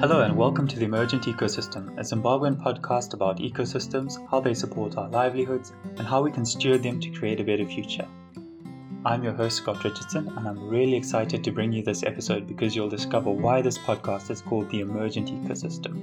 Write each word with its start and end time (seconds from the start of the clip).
Hello 0.00 0.22
and 0.22 0.34
welcome 0.34 0.66
to 0.66 0.78
the 0.78 0.86
Emergent 0.86 1.24
Ecosystem, 1.24 1.92
a 1.98 2.00
Zimbabwean 2.00 2.56
podcast 2.56 3.12
about 3.12 3.36
ecosystems, 3.38 4.16
how 4.30 4.40
they 4.40 4.54
support 4.54 4.96
our 4.96 5.10
livelihoods, 5.10 5.74
and 5.98 6.08
how 6.08 6.22
we 6.22 6.30
can 6.30 6.46
steward 6.46 6.82
them 6.82 6.98
to 7.00 7.10
create 7.10 7.38
a 7.38 7.44
better 7.44 7.66
future. 7.66 8.08
I'm 9.04 9.22
your 9.22 9.34
host, 9.34 9.58
Scott 9.58 9.84
Richardson, 9.84 10.28
and 10.28 10.48
I'm 10.48 10.70
really 10.70 10.96
excited 10.96 11.44
to 11.44 11.50
bring 11.52 11.70
you 11.70 11.82
this 11.82 12.02
episode 12.02 12.46
because 12.46 12.74
you'll 12.74 12.88
discover 12.88 13.30
why 13.30 13.60
this 13.60 13.76
podcast 13.76 14.30
is 14.30 14.40
called 14.40 14.70
the 14.70 14.80
Emergent 14.80 15.28
Ecosystem. 15.28 16.02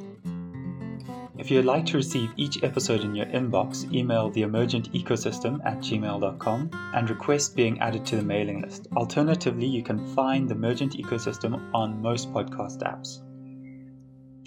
If 1.40 1.50
you'd 1.50 1.66
like 1.66 1.88
to 1.88 1.98
receive 1.98 2.30
each 2.38 2.64
episode 2.64 3.02
in 3.02 3.16
your 3.16 3.26
inbox, 3.26 3.92
email 3.92 4.30
theemergentecosystem 4.30 5.66
at 5.66 5.80
gmail.com 5.80 6.70
and 6.94 7.10
request 7.10 7.56
being 7.56 7.80
added 7.80 8.06
to 8.06 8.18
the 8.18 8.22
mailing 8.22 8.62
list. 8.62 8.90
Alternatively, 8.96 9.66
you 9.66 9.82
can 9.82 10.14
find 10.14 10.48
the 10.48 10.54
Emergent 10.54 10.96
Ecosystem 10.98 11.74
on 11.74 12.00
most 12.00 12.32
podcast 12.32 12.84
apps. 12.84 13.27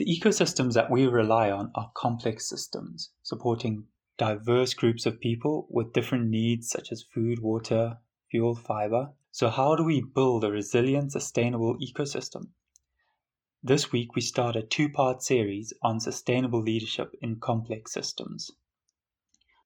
The 0.01 0.19
ecosystems 0.19 0.73
that 0.73 0.91
we 0.91 1.07
rely 1.07 1.51
on 1.51 1.73
are 1.75 1.93
complex 1.95 2.49
systems, 2.49 3.11
supporting 3.23 3.89
diverse 4.17 4.73
groups 4.73 5.05
of 5.05 5.21
people 5.21 5.67
with 5.69 5.93
different 5.93 6.31
needs 6.31 6.71
such 6.71 6.91
as 6.91 7.03
food, 7.03 7.41
water, 7.41 7.99
fuel, 8.31 8.55
fiber. 8.55 9.13
So, 9.31 9.51
how 9.51 9.77
do 9.77 9.85
we 9.85 10.01
build 10.01 10.43
a 10.43 10.51
resilient, 10.51 11.13
sustainable 11.13 11.77
ecosystem? 11.81 12.49
This 13.63 13.93
week, 13.93 14.15
we 14.15 14.23
start 14.23 14.57
a 14.57 14.63
two 14.63 14.89
part 14.89 15.23
series 15.23 15.75
on 15.83 16.01
sustainable 16.01 16.63
leadership 16.63 17.15
in 17.21 17.39
complex 17.39 17.93
systems. 17.93 18.51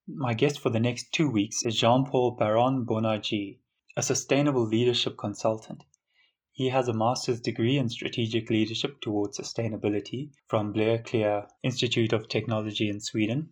My 0.08 0.34
guest 0.34 0.58
for 0.58 0.70
the 0.70 0.80
next 0.80 1.12
two 1.12 1.30
weeks 1.30 1.64
is 1.64 1.78
Jean 1.78 2.06
Paul 2.06 2.32
Baron 2.32 2.84
Bonarjee, 2.84 3.60
a 3.96 4.02
sustainable 4.02 4.66
leadership 4.66 5.16
consultant. 5.16 5.84
He 6.56 6.68
has 6.68 6.86
a 6.86 6.92
master's 6.92 7.40
degree 7.40 7.78
in 7.78 7.88
strategic 7.88 8.48
leadership 8.48 9.00
towards 9.00 9.40
sustainability 9.40 10.30
from 10.46 10.72
Blekinge 10.72 11.48
Institute 11.64 12.12
of 12.12 12.28
Technology 12.28 12.88
in 12.88 13.00
Sweden. 13.00 13.48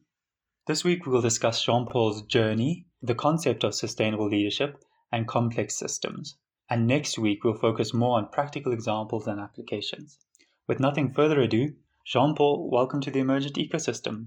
This 0.69 0.85
week, 0.85 1.05
we 1.05 1.11
will 1.11 1.21
discuss 1.21 1.65
Jean 1.65 1.85
Paul's 1.85 2.23
journey, 2.23 2.87
the 3.03 3.17
concept 3.17 3.65
of 3.65 3.75
sustainable 3.75 4.29
leadership, 4.29 4.85
and 5.11 5.27
complex 5.27 5.77
systems. 5.77 6.37
And 6.71 6.87
next 6.87 7.19
week, 7.19 7.43
we'll 7.43 7.55
focus 7.55 7.93
more 7.93 8.19
on 8.19 8.29
practical 8.29 8.73
examples 8.73 9.27
and 9.27 9.41
applications. 9.41 10.21
With 10.69 10.79
nothing 10.79 11.13
further 11.13 11.41
ado, 11.41 11.75
Jean 12.07 12.37
Paul, 12.37 12.71
welcome 12.71 13.01
to 13.01 13.11
the 13.11 13.19
Emergent 13.19 13.57
Ecosystem. 13.57 14.27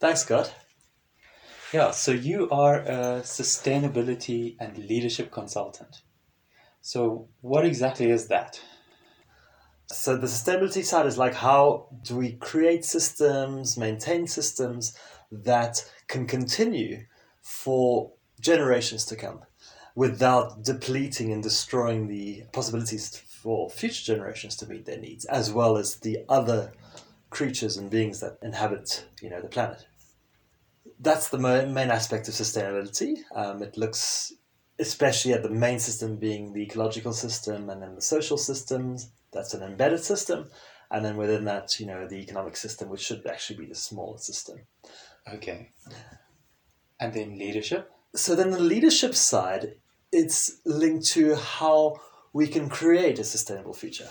Thanks, 0.00 0.20
Scott. 0.20 0.54
Yeah, 1.72 1.92
so 1.92 2.12
you 2.12 2.50
are 2.50 2.80
a 2.80 3.22
sustainability 3.22 4.56
and 4.60 4.76
leadership 4.76 5.30
consultant. 5.30 6.02
So, 6.84 7.28
what 7.42 7.64
exactly 7.64 8.10
is 8.10 8.26
that? 8.26 8.60
So, 9.86 10.16
the 10.16 10.26
sustainability 10.26 10.84
side 10.84 11.06
is 11.06 11.16
like 11.16 11.34
how 11.34 11.86
do 12.02 12.16
we 12.16 12.32
create 12.32 12.84
systems, 12.84 13.78
maintain 13.78 14.26
systems 14.26 14.92
that 15.30 15.88
can 16.08 16.26
continue 16.26 17.04
for 17.40 18.12
generations 18.40 19.04
to 19.06 19.16
come 19.16 19.42
without 19.94 20.64
depleting 20.64 21.32
and 21.32 21.40
destroying 21.40 22.08
the 22.08 22.42
possibilities 22.52 23.16
for 23.16 23.70
future 23.70 24.14
generations 24.14 24.56
to 24.56 24.66
meet 24.66 24.84
their 24.84 24.98
needs, 24.98 25.24
as 25.26 25.52
well 25.52 25.76
as 25.76 25.96
the 25.96 26.24
other 26.28 26.72
creatures 27.30 27.76
and 27.76 27.90
beings 27.90 28.18
that 28.18 28.38
inhabit, 28.42 29.06
you 29.20 29.30
know, 29.30 29.40
the 29.40 29.48
planet. 29.48 29.86
That's 30.98 31.28
the 31.28 31.38
main 31.38 31.90
aspect 31.90 32.26
of 32.26 32.34
sustainability. 32.34 33.18
Um, 33.34 33.62
it 33.62 33.76
looks 33.76 34.32
especially 34.78 35.32
at 35.32 35.42
the 35.42 35.50
main 35.50 35.78
system 35.78 36.16
being 36.16 36.52
the 36.52 36.62
ecological 36.62 37.12
system 37.12 37.70
and 37.70 37.82
then 37.82 37.94
the 37.94 38.02
social 38.02 38.36
systems. 38.36 39.10
That's 39.32 39.54
an 39.54 39.62
embedded 39.62 40.00
system. 40.00 40.50
And 40.90 41.04
then 41.04 41.16
within 41.16 41.44
that, 41.44 41.80
you 41.80 41.86
know, 41.86 42.06
the 42.06 42.16
economic 42.16 42.56
system, 42.56 42.88
which 42.88 43.00
should 43.00 43.26
actually 43.26 43.60
be 43.60 43.66
the 43.66 43.74
smaller 43.74 44.18
system. 44.18 44.58
Okay. 45.32 45.70
And 47.00 47.12
then 47.14 47.38
leadership? 47.38 47.90
So 48.14 48.34
then 48.34 48.50
the 48.50 48.60
leadership 48.60 49.14
side, 49.14 49.76
it's 50.12 50.60
linked 50.66 51.06
to 51.08 51.34
how 51.34 51.96
we 52.32 52.46
can 52.46 52.68
create 52.68 53.18
a 53.18 53.24
sustainable 53.24 53.72
future, 53.72 54.08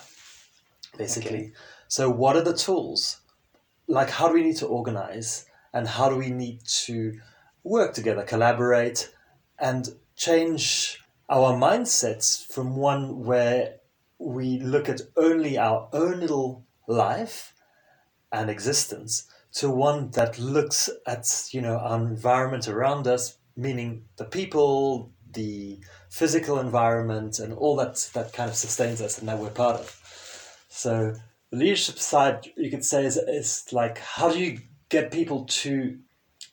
basically. 0.97 1.37
Okay. 1.37 1.51
So, 1.87 2.09
what 2.09 2.35
are 2.35 2.41
the 2.41 2.55
tools? 2.55 3.21
Like, 3.87 4.09
how 4.09 4.27
do 4.27 4.33
we 4.33 4.43
need 4.43 4.57
to 4.57 4.67
organize 4.67 5.45
and 5.73 5.87
how 5.87 6.09
do 6.09 6.15
we 6.15 6.29
need 6.29 6.61
to 6.85 7.19
work 7.63 7.93
together, 7.93 8.23
collaborate, 8.23 9.13
and 9.59 9.89
change 10.21 10.99
our 11.29 11.53
mindsets 11.53 12.45
from 12.53 12.75
one 12.75 13.23
where 13.25 13.75
we 14.19 14.59
look 14.59 14.87
at 14.87 15.01
only 15.17 15.57
our 15.57 15.89
own 15.93 16.19
little 16.19 16.65
life 16.87 17.53
and 18.31 18.49
existence 18.49 19.27
to 19.53 19.69
one 19.69 20.11
that 20.11 20.39
looks 20.39 20.89
at 21.07 21.49
you 21.51 21.61
know 21.61 21.77
our 21.77 21.97
environment 21.97 22.67
around 22.67 23.07
us 23.07 23.37
meaning 23.55 24.03
the 24.17 24.25
people 24.25 25.11
the 25.33 25.79
physical 26.09 26.59
environment 26.59 27.39
and 27.39 27.53
all 27.53 27.75
that 27.77 27.95
that 28.13 28.33
kind 28.33 28.49
of 28.49 28.55
sustains 28.55 29.01
us 29.01 29.19
and 29.19 29.27
that 29.27 29.39
we're 29.39 29.49
part 29.49 29.79
of. 29.79 30.65
So 30.69 31.13
the 31.51 31.57
leadership 31.57 31.99
side, 31.99 32.47
you 32.57 32.69
could 32.69 32.85
say, 32.85 33.05
is, 33.05 33.17
is 33.17 33.65
like 33.71 33.97
how 33.97 34.31
do 34.31 34.39
you 34.39 34.59
get 34.89 35.11
people 35.11 35.45
to 35.45 35.97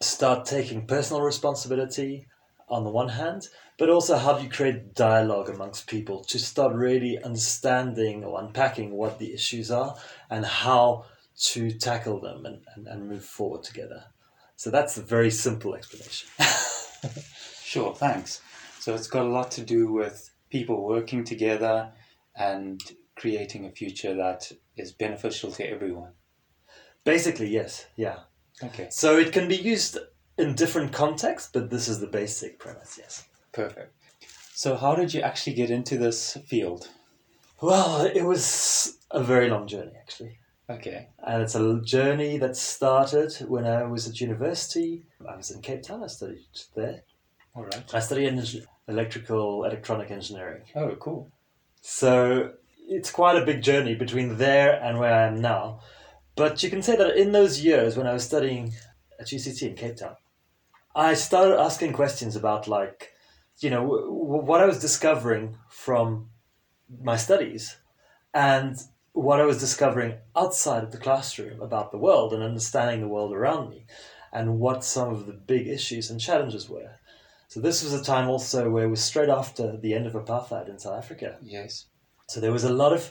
start 0.00 0.46
taking 0.46 0.86
personal 0.86 1.22
responsibility 1.22 2.26
on 2.70 2.84
the 2.84 2.90
one 2.90 3.08
hand, 3.08 3.48
but 3.78 3.88
also 3.88 4.16
how 4.16 4.34
do 4.34 4.44
you 4.44 4.50
create 4.50 4.94
dialogue 4.94 5.48
amongst 5.48 5.86
people 5.86 6.24
to 6.24 6.38
start 6.38 6.74
really 6.74 7.22
understanding 7.22 8.24
or 8.24 8.40
unpacking 8.40 8.92
what 8.92 9.18
the 9.18 9.32
issues 9.32 9.70
are 9.70 9.96
and 10.30 10.44
how 10.44 11.04
to 11.38 11.70
tackle 11.70 12.20
them 12.20 12.44
and, 12.44 12.60
and, 12.74 12.86
and 12.86 13.08
move 13.08 13.24
forward 13.24 13.62
together. 13.62 14.04
So 14.56 14.70
that's 14.70 14.96
a 14.96 15.02
very 15.02 15.30
simple 15.30 15.74
explanation. 15.74 16.28
sure, 17.62 17.94
thanks. 17.94 18.42
So 18.80 18.94
it's 18.94 19.06
got 19.06 19.24
a 19.24 19.28
lot 19.28 19.52
to 19.52 19.62
do 19.62 19.92
with 19.92 20.30
people 20.50 20.84
working 20.84 21.24
together 21.24 21.92
and 22.34 22.80
creating 23.16 23.66
a 23.66 23.70
future 23.70 24.14
that 24.14 24.50
is 24.76 24.92
beneficial 24.92 25.52
to 25.52 25.68
everyone. 25.68 26.12
Basically, 27.04 27.48
yes. 27.48 27.86
Yeah. 27.96 28.20
Okay. 28.62 28.88
So 28.90 29.16
it 29.16 29.32
can 29.32 29.48
be 29.48 29.56
used 29.56 29.98
in 30.38 30.54
different 30.54 30.92
contexts, 30.92 31.50
but 31.52 31.70
this 31.70 31.88
is 31.88 32.00
the 32.00 32.06
basic 32.06 32.58
premise, 32.58 32.96
yes. 32.98 33.24
Perfect. 33.52 33.92
So, 34.54 34.76
how 34.76 34.94
did 34.94 35.12
you 35.14 35.20
actually 35.20 35.54
get 35.54 35.70
into 35.70 35.98
this 35.98 36.36
field? 36.46 36.88
Well, 37.60 38.02
it 38.06 38.22
was 38.22 38.98
a 39.10 39.22
very 39.22 39.50
long 39.50 39.66
journey, 39.66 39.92
actually. 40.00 40.38
Okay. 40.70 41.08
And 41.26 41.42
it's 41.42 41.54
a 41.54 41.80
journey 41.80 42.38
that 42.38 42.56
started 42.56 43.32
when 43.48 43.66
I 43.66 43.84
was 43.84 44.08
at 44.08 44.20
university. 44.20 45.06
I 45.28 45.36
was 45.36 45.50
in 45.50 45.62
Cape 45.62 45.82
Town, 45.82 46.04
I 46.04 46.08
studied 46.08 46.44
there. 46.76 47.02
All 47.54 47.64
right. 47.64 47.94
I 47.94 48.00
studied 48.00 48.64
electrical 48.86 49.64
electronic 49.64 50.10
engineering. 50.10 50.62
Oh, 50.74 50.94
cool. 51.00 51.30
So 51.80 52.52
it's 52.86 53.10
quite 53.10 53.36
a 53.36 53.46
big 53.46 53.62
journey 53.62 53.94
between 53.94 54.36
there 54.36 54.80
and 54.82 54.98
where 54.98 55.14
I 55.14 55.26
am 55.26 55.40
now. 55.40 55.80
But 56.36 56.62
you 56.62 56.70
can 56.70 56.82
say 56.82 56.96
that 56.96 57.16
in 57.16 57.32
those 57.32 57.60
years 57.60 57.96
when 57.96 58.06
I 58.06 58.12
was 58.12 58.24
studying 58.24 58.74
at 59.18 59.26
UCT 59.26 59.62
in 59.62 59.74
Cape 59.74 59.96
Town, 59.96 60.16
I 60.94 61.14
started 61.14 61.58
asking 61.58 61.92
questions 61.92 62.36
about 62.36 62.66
like, 62.68 63.12
you 63.58 63.70
know, 63.70 63.82
w- 63.82 64.44
what 64.44 64.60
I 64.60 64.66
was 64.66 64.80
discovering 64.80 65.56
from 65.68 66.30
my 67.02 67.16
studies 67.16 67.76
and 68.34 68.76
what 69.12 69.40
I 69.40 69.44
was 69.44 69.60
discovering 69.60 70.14
outside 70.36 70.84
of 70.84 70.92
the 70.92 70.98
classroom 70.98 71.60
about 71.60 71.90
the 71.90 71.98
world 71.98 72.32
and 72.32 72.42
understanding 72.42 73.00
the 73.00 73.08
world 73.08 73.32
around 73.32 73.70
me 73.70 73.86
and 74.32 74.58
what 74.58 74.84
some 74.84 75.08
of 75.08 75.26
the 75.26 75.32
big 75.32 75.66
issues 75.66 76.10
and 76.10 76.20
challenges 76.20 76.68
were. 76.68 76.98
So 77.48 77.60
this 77.60 77.82
was 77.82 77.94
a 77.94 78.04
time 78.04 78.28
also 78.28 78.70
where 78.70 78.84
it 78.84 78.90
was 78.90 79.02
straight 79.02 79.30
after 79.30 79.76
the 79.76 79.94
end 79.94 80.06
of 80.06 80.12
apartheid 80.12 80.68
in 80.68 80.78
South 80.78 80.98
Africa. 80.98 81.38
Yes. 81.40 81.86
So 82.28 82.40
there 82.40 82.52
was 82.52 82.64
a 82.64 82.72
lot 82.72 82.92
of 82.92 83.10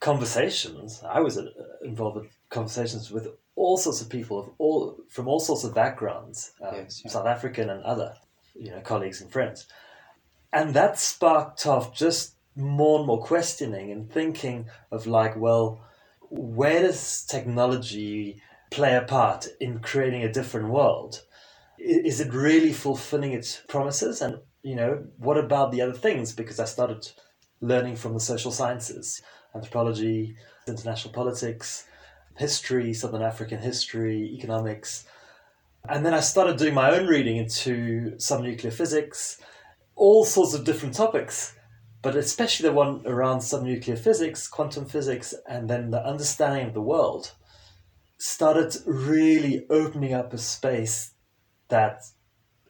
conversations. 0.00 1.02
I 1.06 1.20
was 1.20 1.36
uh, 1.36 1.46
involved 1.82 2.16
in 2.24 2.30
conversations 2.48 3.10
with 3.10 3.28
all 3.54 3.76
sorts 3.76 4.00
of 4.00 4.08
people 4.08 4.38
of 4.38 4.50
all 4.58 4.98
from 5.08 5.28
all 5.28 5.40
sorts 5.40 5.64
of 5.64 5.74
backgrounds, 5.74 6.52
um, 6.60 6.74
yes, 6.74 7.02
yeah. 7.04 7.10
South 7.10 7.26
African 7.26 7.70
and 7.70 7.82
other, 7.84 8.14
you 8.54 8.70
know, 8.70 8.80
colleagues 8.80 9.20
and 9.20 9.30
friends, 9.30 9.66
and 10.52 10.74
that 10.74 10.98
sparked 10.98 11.66
off 11.66 11.94
just 11.94 12.34
more 12.56 12.98
and 12.98 13.06
more 13.06 13.22
questioning 13.22 13.90
and 13.90 14.12
thinking 14.12 14.66
of 14.90 15.06
like, 15.06 15.36
well, 15.36 15.82
where 16.30 16.82
does 16.82 17.24
technology 17.24 18.40
play 18.70 18.94
a 18.94 19.02
part 19.02 19.46
in 19.60 19.78
creating 19.80 20.22
a 20.22 20.32
different 20.32 20.68
world? 20.68 21.22
is 21.82 22.20
it 22.20 22.32
really 22.32 22.72
fulfilling 22.72 23.32
its 23.32 23.60
promises? 23.68 24.22
And, 24.22 24.38
you 24.62 24.76
know, 24.76 25.04
what 25.18 25.36
about 25.36 25.72
the 25.72 25.80
other 25.80 25.92
things? 25.92 26.32
Because 26.32 26.60
I 26.60 26.64
started 26.64 27.10
learning 27.60 27.96
from 27.96 28.14
the 28.14 28.20
social 28.20 28.52
sciences, 28.52 29.22
anthropology, 29.54 30.36
international 30.68 31.12
politics, 31.12 31.86
history, 32.36 32.92
Southern 32.94 33.22
African 33.22 33.58
history, 33.58 34.30
economics. 34.34 35.04
And 35.88 36.04
then 36.06 36.14
I 36.14 36.20
started 36.20 36.56
doing 36.58 36.74
my 36.74 36.90
own 36.92 37.06
reading 37.06 37.36
into 37.36 38.18
some 38.18 38.42
nuclear 38.42 38.70
physics, 38.72 39.40
all 39.96 40.24
sorts 40.24 40.54
of 40.54 40.64
different 40.64 40.94
topics. 40.94 41.54
but 42.02 42.16
especially 42.16 42.68
the 42.68 42.74
one 42.74 43.00
around 43.06 43.38
subnuclear 43.38 43.96
physics, 43.96 44.48
quantum 44.48 44.84
physics, 44.86 45.34
and 45.48 45.70
then 45.70 45.90
the 45.92 46.04
understanding 46.04 46.66
of 46.66 46.74
the 46.74 46.80
world 46.80 47.30
started 48.18 48.74
really 48.86 49.64
opening 49.70 50.12
up 50.12 50.32
a 50.32 50.38
space 50.38 51.14
that 51.68 52.02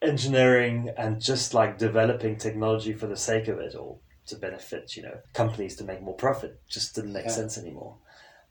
engineering 0.03 0.91
and 0.99 1.20
just 1.20 1.55
like 1.55 1.79
developing 1.79 2.37
technology 2.37 2.93
for 2.93 3.06
the 3.06 3.17
sake 3.17 3.49
of 3.49 3.59
it 3.59 3.75
or 3.75 3.99
to 4.26 4.37
benefit, 4.37 4.97
you 4.97 5.03
know, 5.03 5.17
companies 5.32 5.76
to 5.76 5.85
make 5.85 6.03
more 6.03 6.14
profit 6.14 6.61
just 6.69 6.94
didn't 6.94 7.12
make 7.14 7.25
Yeah. 7.25 7.31
sense 7.31 7.56
anymore. 7.56 7.97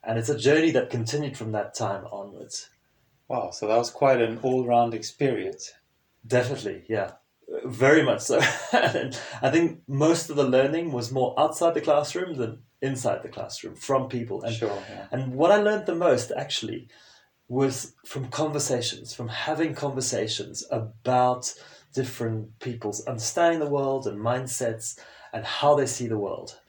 And 0.04 0.18
it's 0.18 0.30
a 0.30 0.38
journey 0.38 0.72
that 0.72 0.90
continued 0.90 1.38
from 1.38 1.52
that 1.52 1.76
time 1.76 2.06
onwards. 2.12 2.70
Wow, 3.28 3.52
so 3.52 3.68
that 3.68 3.78
was 3.78 3.92
quite 3.92 4.22
an 4.22 4.40
all 4.42 4.66
round 4.66 4.94
experience. 4.94 5.72
Definitely, 6.26 6.84
yeah. 6.90 7.12
Very 7.66 8.04
much 8.04 8.22
so. 8.22 8.40
I 8.74 9.50
think 9.52 9.82
most 9.88 10.30
of 10.30 10.36
the 10.36 10.44
learning 10.44 10.92
was 10.92 11.12
more 11.12 11.40
outside 11.40 11.74
the 11.74 11.82
classroom 11.82 12.36
than 12.36 12.64
inside 12.82 13.24
the 13.24 13.30
classroom 13.30 13.76
from 13.76 14.10
people. 14.10 14.42
And, 14.44 14.56
sure, 14.56 14.84
yeah. 14.90 15.08
and 15.12 15.34
what 15.34 15.52
I 15.52 15.58
learned 15.58 15.86
the 15.86 15.96
most 15.96 16.32
actually 16.36 16.88
was 17.48 17.94
from 18.06 18.30
conversations, 18.30 19.14
from 19.14 19.28
having 19.28 19.76
conversations 19.76 20.66
about 20.72 21.54
different 21.94 22.58
people's 22.60 23.06
understanding 23.06 23.62
of 23.62 23.68
the 23.68 23.74
world 23.74 24.08
and 24.08 24.18
mindsets 24.20 24.98
and 25.34 25.46
how 25.46 25.76
they 25.76 25.86
see 25.86 26.08
the 26.08 26.18
world. 26.18 26.60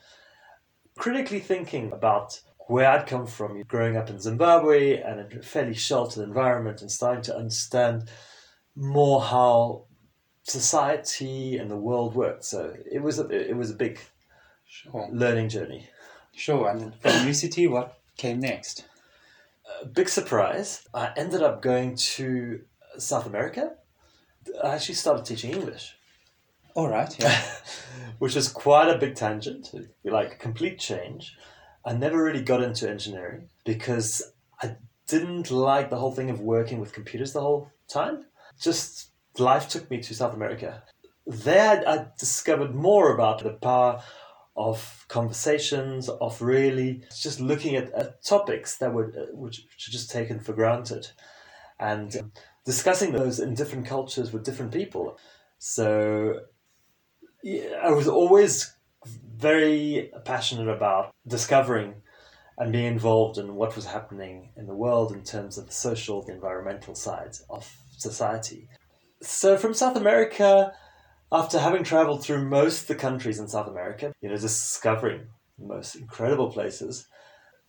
Critically 0.97 1.41
thinking 1.41 1.93
about 1.93 2.41
where 2.69 2.89
I'd 2.91 3.07
come 3.07 3.27
from, 3.27 3.63
growing 3.63 3.97
up 3.97 4.09
in 4.11 4.21
Zimbabwe 4.21 5.01
and 5.01 5.21
a 5.21 5.43
fairly 5.43 5.75
sheltered 5.75 6.23
environment, 6.25 6.81
and 6.83 6.91
starting 6.91 7.23
to 7.25 7.37
understand 7.37 8.09
more 8.75 9.21
how 9.21 9.87
society 10.45 11.57
and 11.57 11.71
the 11.71 11.77
world 11.77 12.15
worked. 12.15 12.45
So 12.45 12.75
it 12.91 13.01
was 13.03 13.19
a 13.19 13.29
it 13.29 13.57
was 13.57 13.71
a 13.71 13.75
big 13.75 13.99
Sure. 14.65 15.07
learning 15.13 15.51
journey. 15.51 15.91
Sure. 16.35 16.71
And 16.71 16.95
from 16.95 17.13
UCT, 17.27 17.71
what 17.71 17.99
came 18.17 18.41
next? 18.41 18.87
A 19.83 19.85
big 19.85 20.09
surprise. 20.09 20.89
I 20.95 21.13
ended 21.15 21.43
up 21.43 21.61
going 21.61 21.95
to 22.17 22.63
South 22.97 23.27
America. 23.27 23.75
I 24.65 24.75
actually 24.75 24.95
started 24.95 25.27
teaching 25.27 25.53
English, 25.53 25.95
All 26.75 26.89
right, 26.89 27.15
yeah. 27.19 27.39
which 28.19 28.35
was 28.35 28.49
quite 28.49 28.89
a 28.89 28.97
big 28.99 29.15
tangent, 29.15 29.73
like 30.05 30.33
a 30.33 30.37
complete 30.37 30.79
change. 30.79 31.37
I 31.85 31.93
never 31.93 32.23
really 32.23 32.43
got 32.43 32.63
into 32.63 32.89
engineering 32.89 33.49
because 33.65 34.23
I 34.63 34.77
didn't 35.09 35.51
like 35.51 35.91
the 35.91 35.97
whole 35.97 36.13
thing 36.13 36.31
of 36.31 36.41
working 36.41 36.81
with 36.81 36.93
computers 36.93 37.33
the 37.33 37.41
whole 37.41 37.71
time. 37.89 38.25
Just 38.61 39.11
life 39.39 39.69
took 39.69 39.91
me 39.91 40.01
to 40.01 40.15
South 40.15 40.35
America. 40.35 40.83
There, 41.27 41.89
I 41.89 42.07
discovered 42.19 42.75
more 42.75 43.15
about 43.15 43.43
the 43.43 43.51
power 43.51 44.03
of 44.57 45.07
conversations, 45.09 46.09
of 46.09 46.43
really 46.43 47.03
just 47.21 47.41
looking 47.41 47.75
at, 47.77 47.93
at 47.93 48.25
topics 48.25 48.77
that 48.79 48.93
were 48.93 49.13
uh, 49.17 49.35
which, 49.35 49.59
which 49.59 49.89
are 49.89 49.93
just 49.93 50.11
taken 50.11 50.41
for 50.41 50.53
granted, 50.53 51.09
and 51.81 52.33
discussing 52.65 53.13
those 53.13 53.41
in 53.41 53.55
different 53.55 53.87
cultures 53.87 54.33
with 54.33 54.45
different 54.45 54.73
people. 54.73 55.19
So, 55.59 56.41
yeah, 57.43 57.81
I 57.83 57.91
was 57.91 58.09
always 58.09 58.75
very 59.05 60.11
passionate 60.25 60.69
about 60.69 61.11
discovering 61.27 61.95
and 62.59 62.73
being 62.73 62.87
involved 62.87 63.39
in 63.39 63.55
what 63.55 63.75
was 63.75 63.87
happening 63.87 64.51
in 64.57 64.67
the 64.67 64.75
world 64.75 65.13
in 65.13 65.23
terms 65.25 65.59
of 65.59 65.67
the 65.67 65.73
social, 65.73 66.23
the 66.23 66.33
environmental 66.33 66.95
sides 66.95 67.45
of 67.49 67.69
society. 67.97 68.69
So 69.23 69.57
from 69.57 69.75
South 69.75 69.97
America, 69.97 70.73
after 71.31 71.59
having 71.59 71.83
traveled 71.83 72.23
through 72.23 72.45
most 72.49 72.83
of 72.83 72.87
the 72.89 72.95
countries 72.95 73.39
in 73.39 73.49
South 73.49 73.69
America, 73.69 74.13
you 74.21 74.29
know, 74.29 74.37
discovering 74.37 75.29
the 75.59 75.67
most 75.67 75.95
incredible 75.97 76.51
places, 76.51 77.07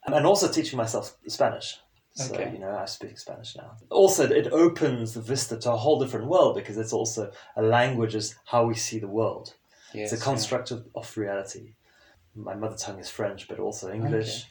um, 0.05 0.13
and 0.13 0.25
also 0.25 0.51
teaching 0.51 0.77
myself 0.77 1.15
Spanish. 1.27 1.77
So, 2.15 2.35
Okay. 2.35 2.51
you 2.51 2.59
know, 2.59 2.69
I 2.69 2.85
speak 2.85 3.17
Spanish 3.17 3.55
now. 3.55 3.71
Also, 3.89 4.29
it 4.29 4.47
opens 4.51 5.13
the 5.13 5.21
vista 5.21 5.57
to 5.57 5.71
a 5.71 5.77
whole 5.77 5.99
different 5.99 6.27
world 6.27 6.55
because 6.55 6.77
it's 6.77 6.93
also 6.93 7.31
a 7.55 7.63
language 7.63 8.13
is 8.13 8.35
how 8.45 8.65
we 8.65 8.75
see 8.75 8.99
the 8.99 9.07
world. 9.07 9.55
Yes, 9.93 10.11
It's 10.11 10.21
a 10.21 10.25
construct 10.25 10.71
of, 10.71 10.87
of 10.95 11.17
reality. 11.17 11.73
My 12.35 12.55
mother 12.55 12.75
tongue 12.75 12.99
is 12.99 13.09
French, 13.09 13.47
but 13.47 13.59
also 13.59 13.91
English 13.91 14.45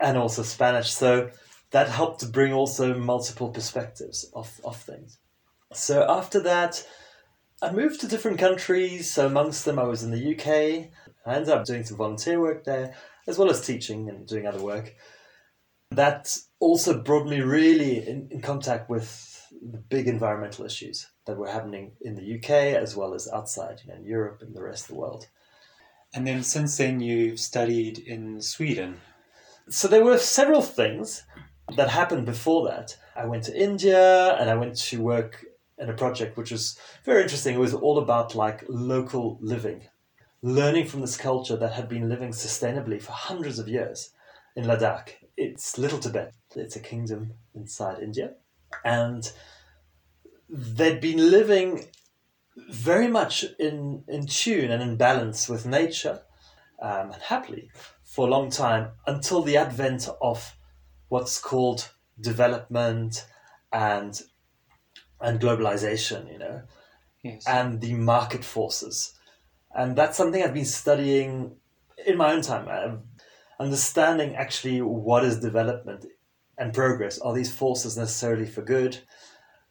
and 0.00 0.16
also 0.16 0.42
Spanish. 0.42 0.90
So 0.90 1.30
that 1.70 1.88
helped 1.88 2.20
to 2.20 2.26
bring 2.26 2.52
also 2.52 2.98
multiple 2.98 3.50
perspectives 3.50 4.24
of, 4.34 4.60
of 4.64 4.76
things. 4.76 5.18
So 5.72 6.04
after 6.08 6.40
that, 6.40 6.86
I 7.60 7.72
moved 7.72 8.00
to 8.00 8.08
different 8.08 8.38
countries. 8.38 9.10
So 9.10 9.26
amongst 9.26 9.64
them, 9.64 9.78
I 9.78 9.84
was 9.84 10.02
in 10.02 10.10
the 10.10 10.34
UK. 10.34 10.90
I 11.26 11.34
ended 11.34 11.50
up 11.50 11.64
doing 11.64 11.84
some 11.84 11.96
volunteer 11.96 12.40
work 12.40 12.64
there, 12.64 12.94
as 13.26 13.38
well 13.38 13.50
as 13.50 13.64
teaching 13.64 14.08
and 14.08 14.26
doing 14.26 14.46
other 14.46 14.62
work. 14.62 14.94
That 15.90 16.36
also 16.60 17.00
brought 17.02 17.28
me 17.28 17.40
really 17.40 18.06
in, 18.06 18.28
in 18.30 18.40
contact 18.40 18.88
with 18.88 19.06
the 19.50 19.78
big 19.78 20.08
environmental 20.08 20.64
issues 20.64 21.06
that 21.26 21.36
were 21.36 21.48
happening 21.48 21.92
in 22.00 22.14
the 22.14 22.36
UK 22.36 22.50
as 22.80 22.96
well 22.96 23.14
as 23.14 23.28
outside, 23.32 23.80
you 23.84 23.90
know, 23.90 23.98
in 23.98 24.04
Europe 24.04 24.42
and 24.42 24.54
the 24.54 24.62
rest 24.62 24.84
of 24.84 24.88
the 24.88 25.00
world. 25.00 25.26
And 26.14 26.26
then 26.26 26.42
since 26.42 26.76
then, 26.76 27.00
you've 27.00 27.40
studied 27.40 27.98
in 27.98 28.40
Sweden. 28.40 29.00
So 29.68 29.88
there 29.88 30.04
were 30.04 30.18
several 30.18 30.62
things 30.62 31.24
that 31.76 31.90
happened 31.90 32.24
before 32.24 32.66
that. 32.68 32.96
I 33.14 33.26
went 33.26 33.44
to 33.44 33.62
India 33.62 34.34
and 34.36 34.48
I 34.48 34.54
went 34.54 34.76
to 34.76 35.02
work 35.02 35.44
in 35.78 35.90
a 35.90 35.94
project 35.94 36.36
which 36.36 36.50
was 36.50 36.78
very 37.04 37.22
interesting. 37.22 37.54
It 37.54 37.60
was 37.60 37.74
all 37.74 37.98
about 37.98 38.34
like 38.34 38.64
local 38.68 39.38
living, 39.40 39.88
learning 40.42 40.86
from 40.86 41.02
this 41.02 41.16
culture 41.16 41.56
that 41.56 41.72
had 41.72 41.88
been 41.88 42.08
living 42.08 42.30
sustainably 42.30 43.00
for 43.02 43.12
hundreds 43.12 43.58
of 43.58 43.68
years 43.68 44.10
in 44.56 44.64
Ladakh. 44.64 45.10
It's 45.36 45.78
Little 45.78 45.98
Tibet. 45.98 46.32
It's 46.56 46.76
a 46.76 46.80
kingdom 46.80 47.34
inside 47.54 48.02
India. 48.02 48.32
And 48.84 49.30
they'd 50.48 51.00
been 51.00 51.30
living 51.30 51.86
very 52.70 53.08
much 53.08 53.44
in, 53.58 54.04
in 54.08 54.26
tune 54.26 54.70
and 54.70 54.82
in 54.82 54.96
balance 54.96 55.48
with 55.48 55.66
nature 55.66 56.22
um, 56.80 57.12
and 57.12 57.22
happily 57.22 57.70
for 58.04 58.26
a 58.26 58.30
long 58.30 58.50
time 58.50 58.90
until 59.06 59.42
the 59.42 59.56
advent 59.56 60.08
of 60.20 60.56
what's 61.08 61.40
called 61.40 61.90
development 62.20 63.26
and 63.72 64.22
and 65.20 65.40
globalization, 65.40 66.30
you 66.32 66.38
know, 66.38 66.62
Yes. 67.24 67.44
and 67.48 67.80
the 67.80 67.94
market 67.94 68.44
forces. 68.44 69.18
And 69.74 69.96
that's 69.96 70.16
something 70.16 70.42
I've 70.42 70.54
been 70.54 70.64
studying 70.64 71.56
in 72.06 72.16
my 72.16 72.32
own 72.32 72.42
time, 72.42 72.68
uh, 72.70 72.98
understanding 73.60 74.36
actually 74.36 74.80
what 74.80 75.24
is 75.24 75.40
development 75.40 76.06
and 76.58 76.74
progress. 76.74 77.18
Are 77.18 77.34
these 77.34 77.52
forces 77.52 77.96
necessarily 77.96 78.46
for 78.46 78.62
good? 78.62 78.98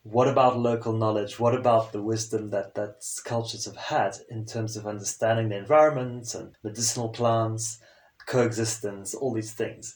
What 0.03 0.27
about 0.27 0.59
local 0.59 0.93
knowledge? 0.93 1.39
What 1.39 1.53
about 1.53 1.91
the 1.91 2.01
wisdom 2.01 2.49
that, 2.51 2.75
that 2.75 3.03
cultures 3.25 3.65
have 3.65 3.75
had 3.75 4.15
in 4.29 4.45
terms 4.45 4.77
of 4.77 4.87
understanding 4.87 5.49
the 5.49 5.57
environment 5.57 6.33
and 6.33 6.55
medicinal 6.63 7.09
plants, 7.09 7.79
coexistence, 8.25 9.13
all 9.13 9.33
these 9.33 9.53
things? 9.53 9.95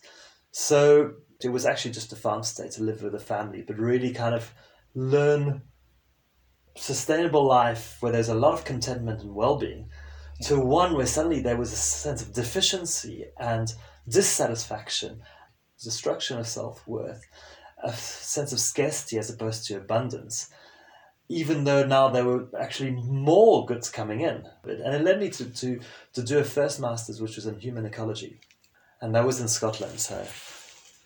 So 0.52 1.14
it 1.42 1.50
was 1.50 1.66
actually 1.66 1.92
just 1.92 2.12
a 2.12 2.18
farm 2.18 2.44
stay 2.44 2.70
to 2.70 2.84
live 2.84 3.04
with 3.04 3.16
a 3.16 3.20
family, 3.20 3.64
but 3.66 3.78
really 3.78 4.12
kind 4.12 4.36
of 4.36 4.54
learn 4.94 5.62
sustainable 6.76 7.48
life 7.48 7.98
where 8.02 8.12
there's 8.12 8.30
a 8.30 8.36
lot 8.36 8.54
of 8.54 8.66
contentment 8.66 9.22
and 9.22 9.34
well-being 9.34 9.90
to 10.42 10.60
one 10.60 10.96
where 10.96 11.06
suddenly 11.06 11.42
there 11.42 11.58
was 11.58 11.72
a 11.72 11.76
sense 11.76 12.22
of 12.22 12.34
deficiency 12.34 13.26
and 13.40 13.74
dissatisfaction 14.08 15.22
destruction 15.84 16.38
of 16.38 16.48
self-worth 16.48 17.26
a 17.84 17.94
sense 17.94 18.54
of 18.54 18.60
scarcity 18.60 19.18
as 19.18 19.30
opposed 19.30 19.66
to 19.66 19.78
abundance 19.78 20.50
even 21.30 21.64
though 21.64 21.86
now 21.86 22.10
there 22.10 22.26
were 22.26 22.46
actually 22.60 22.92
more 22.92 23.66
goods 23.66 23.90
coming 23.90 24.22
in 24.22 24.44
and 24.64 24.94
it 24.94 25.04
led 25.04 25.20
me 25.20 25.30
to, 25.30 25.46
to, 25.46 25.80
to 26.14 26.22
do 26.22 26.40
a 26.40 26.44
first 26.44 26.80
master's 26.80 27.22
which 27.22 27.36
was 27.36 27.46
in 27.46 27.60
human 27.60 27.86
ecology 27.86 28.40
and 29.02 29.16
that 29.16 29.26
was 29.26 29.40
in 29.42 29.48
scotland 29.48 30.00
so 30.00 30.26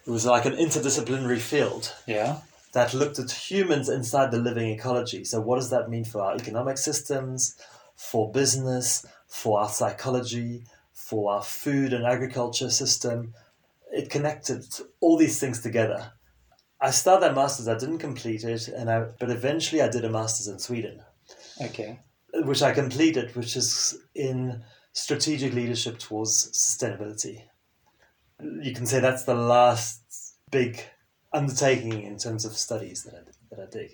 it 0.05 0.11
was 0.11 0.25
like 0.25 0.45
an 0.45 0.53
interdisciplinary 0.55 1.39
field 1.39 1.91
yeah. 2.05 2.41
that 2.73 2.93
looked 2.93 3.17
at 3.17 3.31
humans 3.31 3.89
inside 3.89 4.29
the 4.29 4.37
living 4.37 4.69
ecology. 4.69 5.23
So, 5.23 5.41
what 5.41 5.55
does 5.55 5.71
that 5.71 5.89
mean 5.89 6.05
for 6.05 6.21
our 6.21 6.35
economic 6.35 6.77
systems, 6.77 7.55
for 7.95 8.31
business, 8.31 9.05
for 9.27 9.59
our 9.59 9.69
psychology, 9.69 10.63
for 10.93 11.33
our 11.33 11.43
food 11.43 11.91
and 11.91 12.05
agriculture 12.05 12.69
system? 12.69 13.33
It 13.95 14.09
connected 14.09 14.65
all 14.99 15.17
these 15.17 15.39
things 15.39 15.61
together. 15.61 16.11
I 16.81 16.91
started 16.91 17.23
that 17.23 17.35
master's, 17.35 17.69
I 17.69 17.77
didn't 17.77 17.99
complete 17.99 18.43
it, 18.43 18.67
and 18.67 18.89
I, 18.89 19.05
but 19.19 19.29
eventually 19.29 19.81
I 19.81 19.87
did 19.87 20.03
a 20.03 20.09
master's 20.09 20.49
in 20.49 20.59
Sweden, 20.59 20.99
Okay. 21.61 21.99
which 22.43 22.61
I 22.61 22.73
completed, 22.73 23.33
which 23.37 23.55
is 23.55 23.97
in 24.13 24.61
strategic 24.91 25.53
leadership 25.53 25.97
towards 25.97 26.51
sustainability. 26.51 27.43
You 28.61 28.73
can 28.73 28.85
say 28.85 28.99
that's 28.99 29.23
the 29.23 29.33
last 29.35 30.01
big 30.51 30.81
undertaking 31.31 32.03
in 32.03 32.17
terms 32.17 32.43
of 32.43 32.57
studies 32.57 33.03
that 33.03 33.13
I, 33.15 33.55
that 33.55 33.67
I 33.67 33.69
did. 33.71 33.91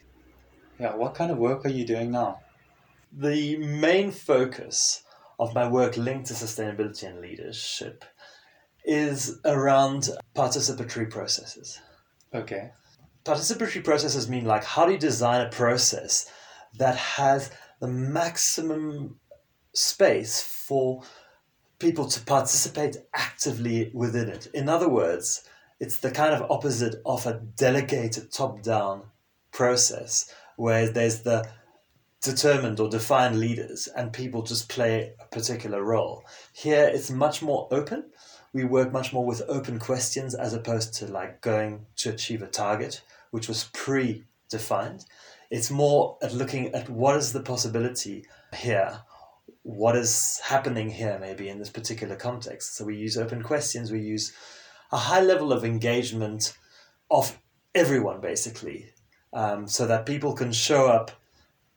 Yeah. 0.80 0.96
What 0.96 1.14
kind 1.14 1.32
of 1.32 1.38
work 1.38 1.64
are 1.66 1.70
you 1.70 1.86
doing 1.86 2.12
now? 2.12 2.40
The 3.12 3.58
main 3.58 4.10
focus 4.10 5.04
of 5.40 5.54
my 5.54 5.68
work 5.68 5.96
linked 5.96 6.28
to 6.28 6.34
sustainability 6.34 7.04
and 7.04 7.22
leadership 7.22 8.04
is 8.86 9.40
around 9.46 10.10
participatory 10.36 11.10
processes. 11.10 11.80
Okay. 12.34 12.72
Participatory 13.26 13.84
processes 13.84 14.30
mean 14.30 14.46
like 14.46 14.64
how 14.64 14.86
do 14.86 14.94
you 14.94 14.98
design 14.98 15.46
a 15.46 15.50
process 15.50 16.30
that 16.78 16.96
has 16.96 17.52
the 17.80 17.88
maximum 17.88 19.20
space 19.74 20.42
for 20.42 21.04
people 21.80 22.06
to 22.06 22.22
participate 22.22 22.98
actively 23.14 23.92
within 23.94 24.30
it. 24.30 24.48
In 24.54 24.70
other 24.70 24.88
words, 24.88 25.44
it's 25.80 25.98
the 25.98 26.12
kind 26.12 26.34
of 26.34 26.50
opposite 26.52 27.02
of 27.06 27.26
a 27.26 27.42
delegated 27.56 28.32
top 28.32 28.62
down 28.62 29.04
process 29.52 30.32
where 30.58 30.88
there's 30.88 31.22
the 31.22 31.44
determined 32.22 32.80
or 32.80 32.88
defined 32.88 33.40
leaders 33.40 33.88
and 33.88 34.14
people 34.14 34.44
just 34.44 34.70
play 34.70 35.14
a 35.20 35.26
particular 35.26 35.84
role. 35.84 36.24
Here 36.54 36.86
it's 36.86 37.10
much 37.10 37.42
more 37.42 37.68
open. 37.72 38.11
We 38.54 38.66
work 38.66 38.92
much 38.92 39.14
more 39.14 39.26
with 39.26 39.44
open 39.48 39.80
questions 39.80 40.36
as 40.36 40.54
opposed 40.54 40.94
to 40.96 41.08
like 41.08 41.42
going 41.42 41.86
to 41.98 42.10
achieve 42.10 42.42
a 42.42 42.48
target, 42.48 43.02
which 43.32 43.48
was 43.48 43.70
pre 43.74 44.26
defined. 44.50 45.06
It's 45.50 45.72
more 45.72 46.18
at 46.22 46.34
looking 46.34 46.74
at 46.74 46.90
what 46.90 47.16
is 47.16 47.34
the 47.34 47.42
possibility 47.42 48.26
here 48.54 49.02
what 49.64 49.96
is 49.96 50.40
happening 50.44 50.90
here 50.90 51.18
maybe 51.20 51.50
in 51.50 51.60
this 51.60 51.70
particular 51.70 52.16
context. 52.16 52.76
So 52.76 52.86
we 52.86 52.96
use 52.96 53.18
open 53.18 53.44
questions, 53.44 53.92
we 53.92 54.00
use 54.00 54.34
a 54.92 54.98
high 54.98 55.22
level 55.22 55.54
of 55.54 55.64
engagement 55.64 56.54
of 57.10 57.38
everyone 57.76 58.22
basically, 58.22 58.90
um, 59.34 59.68
so 59.68 59.88
that 59.88 60.06
people 60.06 60.34
can 60.34 60.52
show 60.52 60.88
up 60.88 61.12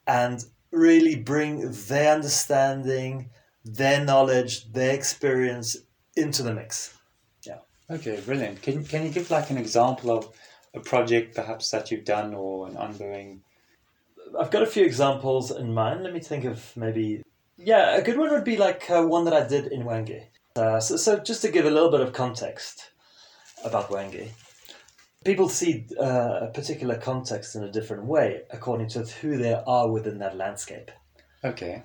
and 0.07 0.45
really 0.71 1.16
bring 1.16 1.71
their 1.88 2.14
understanding, 2.14 3.31
their 3.64 4.04
knowledge, 4.04 4.73
their 4.73 4.95
experience 4.95 5.76
into 6.16 6.42
the 6.42 6.54
mix. 6.54 6.97
Yeah. 7.44 7.59
Okay, 7.90 8.21
brilliant. 8.21 8.62
Can, 8.62 8.85
can 8.85 9.04
you 9.04 9.11
give 9.11 9.30
like 9.30 9.50
an 9.50 9.59
example 9.59 10.11
of 10.11 10.28
a 10.75 10.80
project 10.80 11.35
perhaps 11.35 11.71
that 11.71 11.90
you've 11.90 12.04
done 12.04 12.35
or 12.35 12.68
an 12.68 12.76
ongoing? 12.76 13.42
I've 14.38 14.50
got 14.50 14.62
a 14.62 14.66
few 14.66 14.85
examples 14.85 15.50
in 15.50 15.73
mind. 15.73 16.02
Let 16.02 16.12
me 16.12 16.21
think 16.21 16.44
of 16.44 16.76
maybe 16.76 17.23
yeah, 17.56 17.97
a 17.97 18.02
good 18.02 18.18
one 18.18 18.30
would 18.30 18.44
be 18.44 18.56
like 18.56 18.90
uh, 18.90 19.02
one 19.02 19.25
that 19.25 19.35
I 19.35 19.47
did 19.47 19.66
in 19.66 19.83
Hwange. 19.83 20.25
Uh, 20.56 20.80
so, 20.80 20.97
so 20.97 21.18
just 21.18 21.42
to 21.42 21.50
give 21.50 21.66
a 21.66 21.71
little 21.71 21.90
bit 21.90 22.00
of 22.00 22.12
context 22.12 22.90
about 23.64 23.90
Hwange, 23.90 24.30
people 25.25 25.49
see 25.49 25.87
uh, 26.00 26.40
a 26.42 26.50
particular 26.52 26.97
context 26.97 27.54
in 27.54 27.62
a 27.62 27.71
different 27.71 28.04
way 28.06 28.42
according 28.50 28.88
to 28.88 29.00
who 29.00 29.37
they 29.37 29.54
are 29.54 29.90
within 29.90 30.18
that 30.18 30.37
landscape. 30.37 30.90
Okay. 31.44 31.85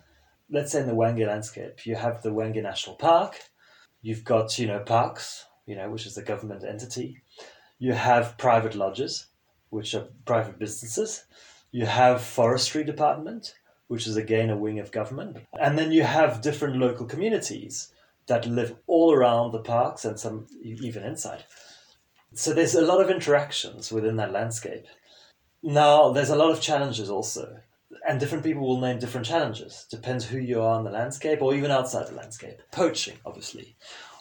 Let's 0.50 0.72
say 0.72 0.82
in 0.82 0.88
the 0.88 0.94
Hwange 0.94 1.26
landscape, 1.26 1.86
you 1.86 1.96
have 1.96 2.24
the 2.24 2.32
Hwange 2.32 2.62
National 2.64 2.96
Park. 2.96 3.40
You've 4.02 4.24
got 4.24 4.58
you 4.58 4.68
know 4.68 4.80
parks, 4.80 5.46
you 5.66 5.76
know, 5.76 5.90
which 5.90 6.06
is 6.06 6.16
the 6.16 6.24
government 6.24 6.64
entity. 6.64 7.22
You 7.78 7.94
have 7.94 8.38
private 8.38 8.76
lodges, 8.76 9.28
which 9.70 9.94
are 9.94 10.08
private 10.26 10.60
businesses. 10.60 11.26
You 11.72 11.86
have 11.86 12.22
forestry 12.22 12.84
department 12.84 13.54
which 13.90 14.06
is 14.06 14.16
again 14.16 14.52
a 14.52 14.56
wing 14.56 14.80
of 14.80 14.92
government. 14.92 15.38
And 15.60 15.78
then 15.78 15.92
you 15.92 16.04
have 16.04 16.42
different 16.42 16.78
local 16.78 17.08
communities 17.08 17.92
that 18.28 18.46
live 18.46 18.76
all 18.86 19.14
around 19.14 19.52
the 19.52 19.60
parks 19.60 20.06
and 20.06 20.18
some 20.18 20.46
even 20.62 21.04
inside. 21.04 21.44
So 22.36 22.54
there's 22.54 22.76
a 22.76 22.86
lot 22.86 23.02
of 23.02 23.10
interactions 23.10 23.92
within 23.92 24.16
that 24.18 24.32
landscape. 24.32 24.86
Now, 25.64 26.12
there's 26.12 26.30
a 26.30 26.36
lot 26.36 26.52
of 26.52 26.62
challenges 26.62 27.10
also, 27.10 27.58
and 28.08 28.20
different 28.20 28.44
people 28.44 28.68
will 28.68 28.80
name 28.80 29.00
different 29.00 29.26
challenges. 29.26 29.88
Depends 29.90 30.26
who 30.26 30.38
you 30.38 30.62
are 30.62 30.78
in 30.78 30.86
the 30.86 30.92
landscape 30.92 31.42
or 31.42 31.56
even 31.56 31.72
outside 31.72 32.08
the 32.08 32.16
landscape. 32.16 32.62
Poaching, 32.72 33.18
obviously, 33.26 33.76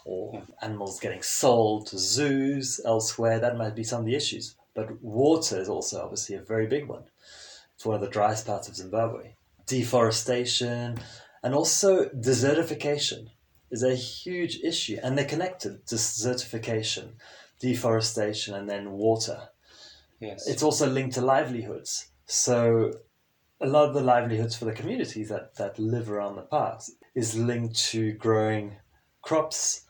or 0.05 0.43
animals 0.63 1.01
getting 1.01 1.23
sold 1.23 1.87
to 1.89 1.99
zoos 1.99 2.81
elsewhere, 2.85 3.39
that 3.41 3.59
might 3.59 3.75
be 3.75 3.85
some 3.85 4.01
of 4.01 4.07
the 4.07 4.15
issues. 4.15 4.57
But 4.75 5.03
water 5.03 5.61
is 5.61 5.69
also 5.69 6.03
obviously 6.03 6.37
a 6.37 6.43
very 6.43 6.67
big 6.67 6.89
one. 6.89 7.05
It's 7.75 7.85
one 7.85 7.95
of 7.95 8.01
the 8.01 8.09
driest 8.09 8.47
parts 8.47 8.69
of 8.69 8.77
Zimbabwe 8.77 9.35
deforestation, 9.69 10.99
and 11.43 11.55
also 11.55 12.07
desertification 12.07 13.29
is 13.71 13.85
a 13.85 13.95
huge 13.95 14.59
issue, 14.65 14.99
and 15.03 15.17
they're 15.17 15.25
connected. 15.25 15.87
Desertification, 15.87 17.13
deforestation, 17.61 18.55
and 18.55 18.69
then 18.69 18.93
water. 18.93 19.51
Yes. 20.21 20.49
It's 20.49 20.63
also 20.65 20.89
linked 20.89 21.15
to 21.15 21.21
livelihoods. 21.21 22.09
So 22.27 22.93
a 23.61 23.67
lot 23.67 23.89
of 23.89 23.95
the 23.95 24.01
livelihoods 24.01 24.57
for 24.57 24.65
the 24.65 24.73
communities 24.73 25.29
that, 25.29 25.57
that 25.57 25.79
live 25.79 26.11
around 26.11 26.37
the 26.37 26.43
parks 26.43 26.93
is 27.15 27.37
linked 27.37 27.77
to 27.77 28.13
growing 28.13 28.77
crops, 29.23 29.87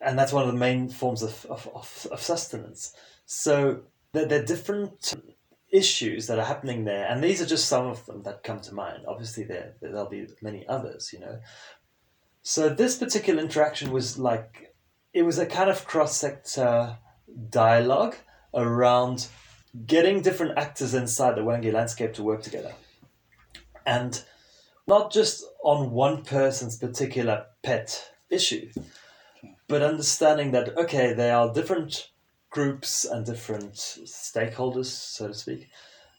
and 0.00 0.18
that's 0.18 0.32
one 0.32 0.42
of 0.44 0.52
the 0.52 0.58
main 0.58 0.88
forms 0.88 1.22
of, 1.22 1.44
of, 1.46 1.68
of, 1.74 2.06
of 2.10 2.22
sustenance. 2.22 2.94
So 3.26 3.80
there, 4.12 4.26
there 4.26 4.42
are 4.42 4.46
different 4.46 5.14
issues 5.70 6.26
that 6.26 6.38
are 6.38 6.44
happening 6.44 6.84
there, 6.84 7.06
and 7.06 7.22
these 7.22 7.42
are 7.42 7.46
just 7.46 7.68
some 7.68 7.86
of 7.86 8.06
them 8.06 8.22
that 8.22 8.42
come 8.42 8.60
to 8.60 8.74
mind. 8.74 9.04
Obviously, 9.06 9.44
there 9.44 9.74
there'll 9.80 10.08
be 10.08 10.26
many 10.40 10.66
others, 10.66 11.12
you 11.12 11.20
know. 11.20 11.40
So 12.42 12.68
this 12.68 12.96
particular 12.96 13.42
interaction 13.42 13.90
was 13.90 14.18
like 14.18 14.74
it 15.12 15.22
was 15.22 15.38
a 15.38 15.46
kind 15.46 15.68
of 15.68 15.84
cross 15.84 16.16
sector 16.16 16.96
dialogue 17.50 18.16
around 18.54 19.26
getting 19.86 20.22
different 20.22 20.56
actors 20.56 20.94
inside 20.94 21.34
the 21.34 21.42
Hwange 21.42 21.72
landscape 21.72 22.14
to 22.14 22.22
work 22.22 22.42
together, 22.42 22.72
and 23.86 24.22
not 24.86 25.12
just 25.12 25.44
on 25.64 25.92
one 25.92 26.22
person's 26.24 26.76
particular 26.76 27.46
pet 27.62 28.12
issue, 28.28 28.70
but 29.68 29.82
understanding 29.82 30.50
that 30.52 30.76
okay, 30.76 31.14
there 31.14 31.36
are 31.36 31.52
different 31.52 32.10
groups 32.50 33.04
and 33.04 33.24
different 33.24 33.74
stakeholders, 33.74 34.86
so 34.86 35.28
to 35.28 35.34
speak, 35.34 35.68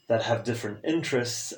that 0.07 0.23
have 0.23 0.43
different 0.43 0.79
interests. 0.85 1.53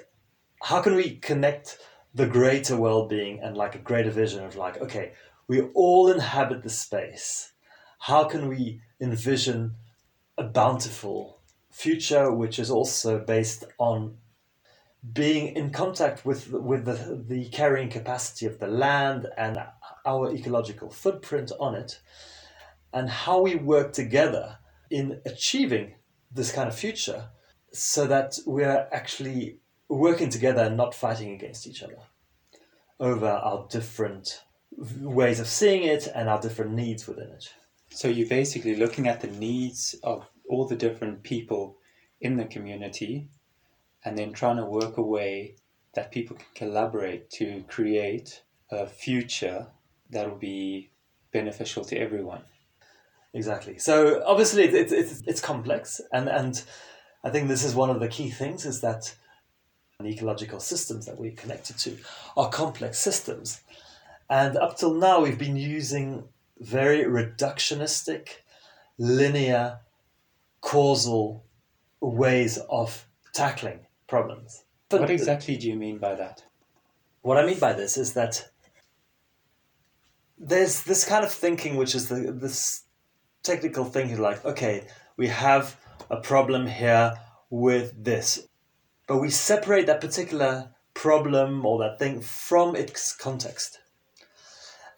How 0.63 0.81
can 0.81 0.95
we 0.95 1.15
connect 1.15 1.77
the 2.13 2.27
greater 2.27 2.75
well 2.75 3.07
being 3.07 3.39
and 3.41 3.55
like 3.55 3.75
a 3.75 3.79
greater 3.79 4.11
vision 4.11 4.43
of 4.43 4.55
like, 4.55 4.81
okay, 4.81 5.13
we 5.47 5.61
all 5.73 6.11
inhabit 6.11 6.63
the 6.63 6.69
space. 6.69 7.53
How 7.99 8.23
can 8.23 8.47
we 8.47 8.81
envision 8.99 9.75
a 10.37 10.43
bountiful 10.43 11.39
future 11.69 12.31
which 12.31 12.59
is 12.59 12.69
also 12.71 13.19
based 13.19 13.65
on 13.77 14.17
being 15.13 15.55
in 15.55 15.71
contact 15.71 16.25
with 16.25 16.51
with 16.51 16.85
the, 16.85 17.23
the 17.27 17.45
carrying 17.49 17.89
capacity 17.89 18.45
of 18.45 18.59
the 18.59 18.67
land 18.67 19.27
and 19.37 19.57
our 20.05 20.31
ecological 20.31 20.89
footprint 20.89 21.51
on 21.59 21.75
it 21.75 21.99
and 22.93 23.09
how 23.09 23.41
we 23.41 23.55
work 23.55 23.93
together 23.93 24.57
in 24.89 25.21
achieving 25.25 25.95
this 26.31 26.51
kind 26.51 26.67
of 26.67 26.75
future 26.75 27.29
so 27.71 28.07
that 28.07 28.37
we're 28.45 28.87
actually 28.91 29.57
working 29.87 30.29
together 30.29 30.63
and 30.63 30.77
not 30.77 30.93
fighting 30.93 31.31
against 31.31 31.67
each 31.67 31.83
other 31.83 31.97
over 32.99 33.27
our 33.27 33.67
different 33.69 34.41
ways 35.01 35.39
of 35.39 35.47
seeing 35.47 35.83
it 35.83 36.07
and 36.13 36.27
our 36.29 36.41
different 36.41 36.71
needs 36.71 37.07
within 37.07 37.29
it. 37.29 37.53
So 37.89 38.07
you're 38.07 38.27
basically 38.27 38.75
looking 38.75 39.07
at 39.07 39.21
the 39.21 39.27
needs 39.27 39.95
of 40.03 40.27
all 40.49 40.67
the 40.67 40.75
different 40.75 41.23
people 41.23 41.77
in 42.21 42.37
the 42.37 42.45
community 42.45 43.29
and 44.05 44.17
then 44.17 44.33
trying 44.33 44.57
to 44.57 44.65
work 44.65 44.97
a 44.97 45.01
way 45.01 45.55
that 45.93 46.11
people 46.11 46.35
can 46.35 46.45
collaborate 46.55 47.29
to 47.29 47.63
create 47.67 48.41
a 48.71 48.87
future 48.87 49.67
that 50.11 50.29
will 50.29 50.37
be 50.37 50.91
beneficial 51.31 51.83
to 51.85 51.97
everyone. 51.97 52.41
Exactly. 53.33 53.77
So 53.77 54.23
obviously 54.25 54.63
it's, 54.63 54.91
it's, 54.91 55.21
it's 55.27 55.41
complex 55.41 56.01
and, 56.11 56.27
and 56.27 56.61
I 57.23 57.29
think 57.29 57.47
this 57.47 57.63
is 57.63 57.75
one 57.75 57.89
of 57.89 57.99
the 57.99 58.07
key 58.07 58.29
things 58.29 58.65
is 58.65 58.81
that 58.81 59.13
the 59.99 60.07
ecological 60.07 60.59
systems 60.59 61.05
that 61.05 61.19
we're 61.19 61.31
connected 61.31 61.77
to 61.79 61.97
are 62.37 62.49
complex 62.49 62.99
systems. 62.99 63.61
And 64.29 64.57
up 64.57 64.77
till 64.77 64.93
now 64.93 65.21
we've 65.21 65.37
been 65.37 65.57
using 65.57 66.23
very 66.59 67.03
reductionistic, 67.03 68.29
linear, 68.97 69.79
causal 70.61 71.45
ways 71.99 72.57
of 72.69 73.05
tackling 73.33 73.79
problems. 74.09 74.63
But 74.89 75.01
what 75.01 75.09
exactly 75.09 75.55
do 75.55 75.69
you 75.69 75.75
mean 75.75 75.99
by 75.99 76.15
that? 76.15 76.43
What 77.21 77.37
I 77.37 77.45
mean 77.45 77.59
by 77.59 77.73
this 77.73 77.95
is 77.95 78.13
that 78.13 78.49
there's 80.37 80.83
this 80.83 81.05
kind 81.05 81.23
of 81.23 81.31
thinking 81.31 81.75
which 81.75 81.93
is 81.93 82.09
the 82.09 82.31
this 82.31 82.83
technical 83.43 83.85
thinking 83.85 84.19
like, 84.19 84.43
okay, 84.43 84.87
we 85.15 85.27
have 85.27 85.77
a 86.09 86.17
problem 86.17 86.65
here 86.67 87.13
with 87.49 88.03
this. 88.03 88.47
But 89.07 89.17
we 89.17 89.29
separate 89.29 89.85
that 89.87 90.01
particular 90.01 90.71
problem 90.93 91.65
or 91.65 91.79
that 91.79 91.99
thing 91.99 92.21
from 92.21 92.75
its 92.75 93.15
context. 93.15 93.79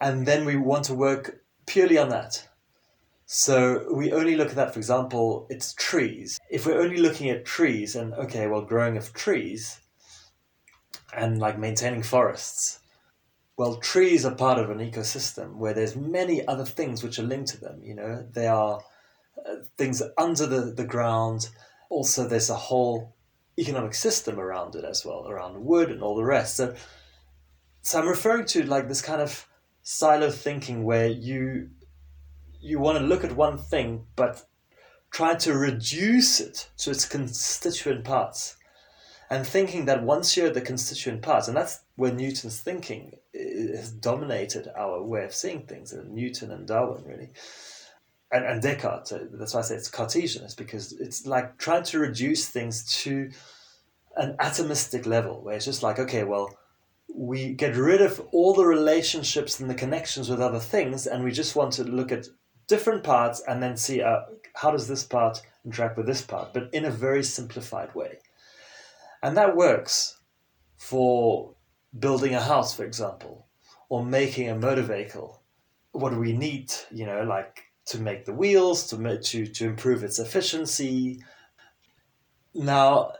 And 0.00 0.26
then 0.26 0.44
we 0.44 0.56
want 0.56 0.84
to 0.86 0.94
work 0.94 1.42
purely 1.66 1.98
on 1.98 2.08
that. 2.08 2.48
So 3.34 3.86
we 3.90 4.12
only 4.12 4.36
look 4.36 4.50
at 4.50 4.56
that, 4.56 4.74
for 4.74 4.78
example, 4.78 5.46
it's 5.48 5.72
trees. 5.72 6.38
If 6.50 6.66
we're 6.66 6.82
only 6.82 6.98
looking 6.98 7.30
at 7.30 7.46
trees 7.46 7.96
and, 7.96 8.12
okay, 8.12 8.46
well, 8.46 8.60
growing 8.60 8.98
of 8.98 9.14
trees 9.14 9.80
and 11.16 11.38
like 11.38 11.58
maintaining 11.58 12.02
forests, 12.02 12.80
well, 13.56 13.76
trees 13.76 14.26
are 14.26 14.34
part 14.34 14.58
of 14.58 14.68
an 14.68 14.80
ecosystem 14.80 15.56
where 15.56 15.72
there's 15.72 15.96
many 15.96 16.46
other 16.46 16.66
things 16.66 17.02
which 17.02 17.18
are 17.18 17.22
linked 17.22 17.48
to 17.52 17.58
them. 17.58 17.80
You 17.82 17.94
know, 17.94 18.28
they 18.30 18.48
are 18.48 18.82
uh, 19.46 19.54
things 19.78 20.02
under 20.18 20.46
the, 20.46 20.70
the 20.70 20.84
ground. 20.84 21.48
Also, 21.88 22.28
there's 22.28 22.50
a 22.50 22.54
whole 22.54 23.14
economic 23.58 23.94
system 23.94 24.38
around 24.38 24.74
it 24.74 24.84
as 24.84 25.06
well, 25.06 25.26
around 25.26 25.64
wood 25.64 25.90
and 25.90 26.02
all 26.02 26.16
the 26.16 26.22
rest. 26.22 26.56
So, 26.56 26.74
so 27.80 27.98
I'm 27.98 28.08
referring 28.08 28.44
to 28.48 28.64
like 28.64 28.88
this 28.88 29.00
kind 29.00 29.22
of 29.22 29.48
silo 29.82 30.30
thinking 30.30 30.84
where 30.84 31.08
you 31.08 31.70
you 32.62 32.78
want 32.78 32.98
to 32.98 33.04
look 33.04 33.24
at 33.24 33.36
one 33.36 33.58
thing, 33.58 34.06
but 34.16 34.42
try 35.10 35.34
to 35.34 35.52
reduce 35.54 36.40
it 36.40 36.70
to 36.78 36.90
its 36.90 37.04
constituent 37.04 38.04
parts 38.04 38.56
and 39.28 39.46
thinking 39.46 39.86
that 39.86 40.02
once 40.02 40.36
you're 40.36 40.50
the 40.50 40.60
constituent 40.60 41.22
parts, 41.22 41.48
and 41.48 41.56
that's 41.56 41.80
where 41.96 42.12
Newton's 42.12 42.60
thinking 42.60 43.12
has 43.34 43.90
dominated 43.90 44.68
our 44.76 45.02
way 45.02 45.24
of 45.24 45.34
seeing 45.34 45.66
things, 45.66 45.92
and 45.92 46.14
Newton 46.14 46.52
and 46.52 46.66
Darwin 46.66 47.04
really, 47.04 47.30
and, 48.30 48.44
and 48.44 48.62
Descartes. 48.62 49.12
That's 49.32 49.54
why 49.54 49.60
I 49.60 49.62
say 49.62 49.74
it's 49.76 49.90
Cartesian, 49.90 50.44
it's 50.44 50.54
because 50.54 50.92
it's 50.92 51.26
like 51.26 51.58
trying 51.58 51.84
to 51.84 51.98
reduce 51.98 52.48
things 52.48 52.84
to 53.02 53.30
an 54.16 54.36
atomistic 54.38 55.06
level, 55.06 55.42
where 55.42 55.56
it's 55.56 55.64
just 55.64 55.82
like, 55.82 55.98
okay, 55.98 56.24
well, 56.24 56.54
we 57.14 57.52
get 57.52 57.76
rid 57.76 58.02
of 58.02 58.20
all 58.32 58.54
the 58.54 58.64
relationships 58.64 59.60
and 59.60 59.68
the 59.68 59.74
connections 59.74 60.28
with 60.28 60.40
other 60.40 60.60
things, 60.60 61.06
and 61.06 61.24
we 61.24 61.32
just 61.32 61.56
want 61.56 61.72
to 61.74 61.84
look 61.84 62.12
at 62.12 62.26
different 62.72 63.04
parts 63.04 63.42
and 63.46 63.62
then 63.62 63.76
see 63.76 64.00
uh, 64.00 64.20
how 64.54 64.70
does 64.70 64.88
this 64.88 65.04
part 65.04 65.42
interact 65.66 65.98
with 65.98 66.06
this 66.06 66.22
part, 66.22 66.54
but 66.54 66.72
in 66.72 66.86
a 66.86 66.90
very 66.90 67.22
simplified 67.22 67.94
way. 67.94 68.12
And 69.22 69.36
that 69.36 69.54
works 69.54 70.16
for 70.78 71.54
building 72.06 72.34
a 72.34 72.40
house, 72.40 72.74
for 72.74 72.84
example, 72.84 73.46
or 73.90 74.02
making 74.02 74.48
a 74.48 74.54
motor 74.54 74.86
vehicle. 74.94 75.42
What 75.92 76.12
do 76.12 76.18
we 76.18 76.32
need, 76.32 76.72
you 76.90 77.04
know, 77.04 77.22
like 77.24 77.62
to 77.90 77.98
make 77.98 78.24
the 78.24 78.32
wheels, 78.32 78.88
to, 78.88 78.96
to, 79.18 79.46
to 79.46 79.66
improve 79.66 80.02
its 80.02 80.18
efficiency? 80.18 81.22
Now, 82.54 83.12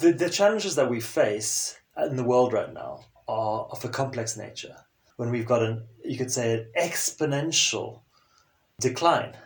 the, 0.00 0.12
the 0.12 0.30
challenges 0.30 0.76
that 0.76 0.88
we 0.88 1.00
face 1.00 1.76
in 1.96 2.14
the 2.14 2.28
world 2.32 2.52
right 2.52 2.72
now 2.72 3.04
are 3.26 3.66
of 3.72 3.84
a 3.84 3.88
complex 3.88 4.36
nature. 4.36 4.76
When 5.16 5.30
we've 5.30 5.46
got 5.46 5.62
an, 5.62 5.86
you 6.06 6.16
could 6.16 6.30
say, 6.30 6.54
an 6.54 6.66
exponential 6.78 8.00
decline 8.80 9.36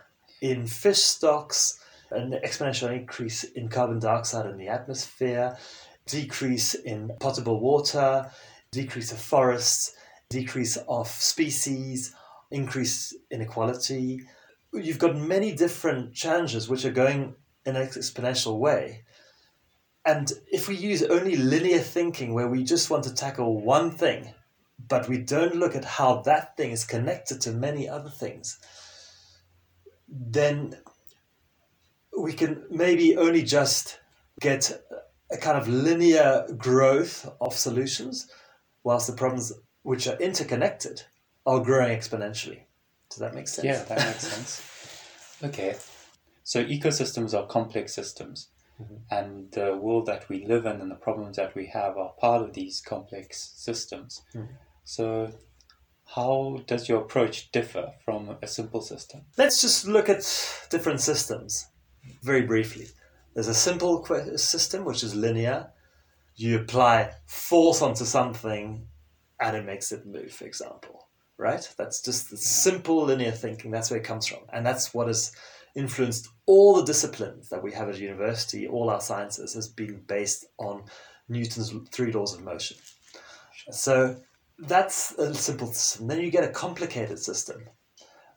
in 0.41 0.67
fish 0.67 0.99
stocks, 0.99 1.79
an 2.11 2.39
exponential 2.43 2.91
increase 2.91 3.43
in 3.43 3.69
carbon 3.69 3.99
dioxide 3.99 4.45
in 4.45 4.57
the 4.57 4.67
atmosphere, 4.67 5.57
decrease 6.05 6.73
in 6.73 7.11
potable 7.19 7.59
water, 7.59 8.29
decrease 8.71 9.11
of 9.11 9.19
forests, 9.19 9.95
decrease 10.29 10.77
of 10.87 11.07
species, 11.07 12.13
increase 12.51 13.13
inequality. 13.29 14.21
You've 14.73 14.99
got 14.99 15.17
many 15.17 15.53
different 15.53 16.13
challenges 16.13 16.69
which 16.69 16.85
are 16.85 16.91
going 16.91 17.35
in 17.65 17.75
an 17.75 17.87
exponential 17.87 18.57
way. 18.57 19.03
And 20.05 20.31
if 20.51 20.67
we 20.67 20.75
use 20.75 21.03
only 21.03 21.35
linear 21.35 21.79
thinking, 21.79 22.33
where 22.33 22.47
we 22.47 22.63
just 22.63 22.89
want 22.89 23.03
to 23.03 23.13
tackle 23.13 23.61
one 23.61 23.91
thing, 23.91 24.33
but 24.87 25.09
we 25.09 25.17
don't 25.17 25.55
look 25.55 25.75
at 25.75 25.85
how 25.85 26.21
that 26.21 26.57
thing 26.57 26.71
is 26.71 26.83
connected 26.85 27.41
to 27.41 27.51
many 27.51 27.87
other 27.87 28.09
things, 28.09 28.59
then 30.07 30.77
we 32.17 32.33
can 32.33 32.63
maybe 32.69 33.15
only 33.17 33.43
just 33.43 33.99
get 34.39 34.71
a 35.31 35.37
kind 35.37 35.57
of 35.57 35.67
linear 35.67 36.45
growth 36.57 37.29
of 37.39 37.53
solutions, 37.53 38.29
whilst 38.83 39.07
the 39.07 39.13
problems 39.13 39.53
which 39.83 40.07
are 40.07 40.17
interconnected 40.17 41.03
are 41.45 41.59
growing 41.59 41.97
exponentially. 41.97 42.61
Does 43.09 43.19
that 43.19 43.33
make 43.33 43.47
sense? 43.47 43.65
Yeah, 43.65 43.83
that 43.83 43.97
makes 43.97 44.27
sense. 44.27 44.61
Okay. 45.43 45.75
So 46.43 46.63
ecosystems 46.65 47.33
are 47.33 47.47
complex 47.47 47.93
systems, 47.93 48.49
mm-hmm. 48.81 48.95
and 49.09 49.51
the 49.51 49.77
world 49.77 50.05
that 50.07 50.27
we 50.27 50.45
live 50.45 50.65
in 50.65 50.81
and 50.81 50.91
the 50.91 50.95
problems 50.95 51.37
that 51.37 51.55
we 51.55 51.67
have 51.67 51.97
are 51.97 52.13
part 52.19 52.41
of 52.41 52.53
these 52.53 52.81
complex 52.81 53.53
systems. 53.55 54.21
Mm-hmm. 54.35 54.53
So, 54.83 55.31
how 56.15 56.61
does 56.67 56.89
your 56.89 57.01
approach 57.01 57.51
differ 57.51 57.93
from 58.03 58.37
a 58.41 58.47
simple 58.47 58.81
system? 58.81 59.21
Let's 59.37 59.61
just 59.61 59.87
look 59.87 60.09
at 60.09 60.19
different 60.69 60.99
systems 60.99 61.67
very 62.21 62.41
briefly. 62.41 62.87
There's 63.33 63.47
a 63.47 63.53
simple 63.53 64.05
system 64.35 64.83
which 64.83 65.03
is 65.03 65.15
linear. 65.15 65.71
You 66.35 66.59
apply 66.59 67.11
force 67.25 67.81
onto 67.81 68.03
something 68.03 68.87
and 69.39 69.57
it 69.57 69.65
makes 69.65 69.91
it 69.91 70.05
move, 70.05 70.31
for 70.31 70.45
example. 70.45 71.07
Right? 71.37 71.67
That's 71.77 72.01
just 72.01 72.29
the 72.29 72.37
simple 72.37 73.03
linear 73.05 73.31
thinking. 73.31 73.71
That's 73.71 73.89
where 73.89 73.99
it 73.99 74.05
comes 74.05 74.27
from. 74.27 74.39
And 74.51 74.65
that's 74.65 74.93
what 74.93 75.07
has 75.07 75.31
influenced 75.75 76.27
all 76.45 76.75
the 76.75 76.85
disciplines 76.85 77.49
that 77.49 77.63
we 77.63 77.71
have 77.71 77.89
at 77.89 77.97
university, 77.97 78.67
all 78.67 78.89
our 78.89 79.01
sciences, 79.01 79.53
has 79.53 79.67
been 79.69 80.03
based 80.07 80.45
on 80.57 80.83
Newton's 81.29 81.73
three 81.91 82.11
laws 82.11 82.33
of 82.33 82.43
motion. 82.43 82.77
So 83.71 84.17
that's 84.61 85.11
a 85.13 85.33
simple 85.33 85.67
system. 85.67 86.07
Then 86.07 86.21
you 86.21 86.31
get 86.31 86.43
a 86.43 86.49
complicated 86.49 87.19
system. 87.19 87.63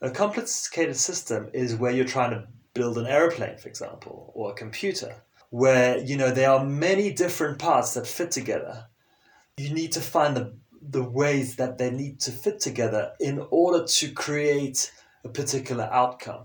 A 0.01 0.11
complicated 0.11 0.97
system 0.97 1.51
is 1.53 1.77
where 1.77 1.93
you're 1.93 2.05
trying 2.05 2.31
to 2.31 2.47
build 2.75 2.99
an 2.99 3.07
airplane, 3.07 3.57
for 3.57 3.69
example, 3.69 4.33
or 4.35 4.51
a 4.51 4.55
computer, 4.55 5.23
where 5.51 5.99
you 5.99 6.17
know 6.17 6.31
there 6.31 6.51
are 6.51 6.65
many 6.65 7.13
different 7.13 7.59
parts 7.59 7.95
that 7.95 8.07
fit 8.07 8.31
together. 8.31 8.87
You 9.57 9.73
need 9.73 9.93
to 9.93 10.01
find 10.01 10.37
the 10.37 10.57
the 10.81 11.03
ways 11.03 11.57
that 11.57 11.79
they 11.79 11.91
need 11.91 12.21
to 12.21 12.31
fit 12.31 12.61
together 12.61 13.13
in 13.21 13.47
order 13.51 13.85
to 13.87 14.11
create 14.11 14.93
a 15.25 15.29
particular 15.29 15.89
outcome. 15.91 16.45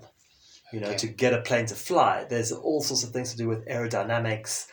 You 0.72 0.82
know, 0.82 0.90
okay. 0.90 0.98
to 0.98 1.08
get 1.08 1.34
a 1.34 1.42
plane 1.42 1.66
to 1.66 1.76
fly, 1.76 2.26
there's 2.30 2.52
all 2.52 2.82
sorts 2.82 3.04
of 3.04 3.10
things 3.10 3.32
to 3.32 3.38
do 3.38 3.48
with 3.48 3.68
aerodynamics, 3.68 4.68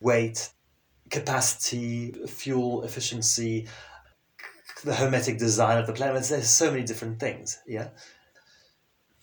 weight, 0.00 0.48
capacity, 1.10 2.12
fuel 2.26 2.82
efficiency, 2.82 3.68
the 4.84 4.94
hermetic 4.94 5.38
design 5.38 5.78
of 5.78 5.86
the 5.86 5.92
planets. 5.92 6.28
There's 6.28 6.48
so 6.48 6.70
many 6.70 6.84
different 6.84 7.18
things. 7.18 7.60
Yeah. 7.66 7.88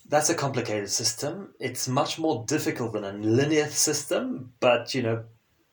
That's 0.10 0.30
a 0.30 0.36
complicated 0.36 0.90
system. 0.90 1.54
It's 1.60 1.88
much 1.88 2.20
more 2.20 2.44
difficult 2.46 2.94
than 2.94 3.06
a 3.06 3.14
linear 3.14 3.68
system, 3.68 4.54
but 4.60 4.94
you 4.94 5.04
know, 5.04 5.24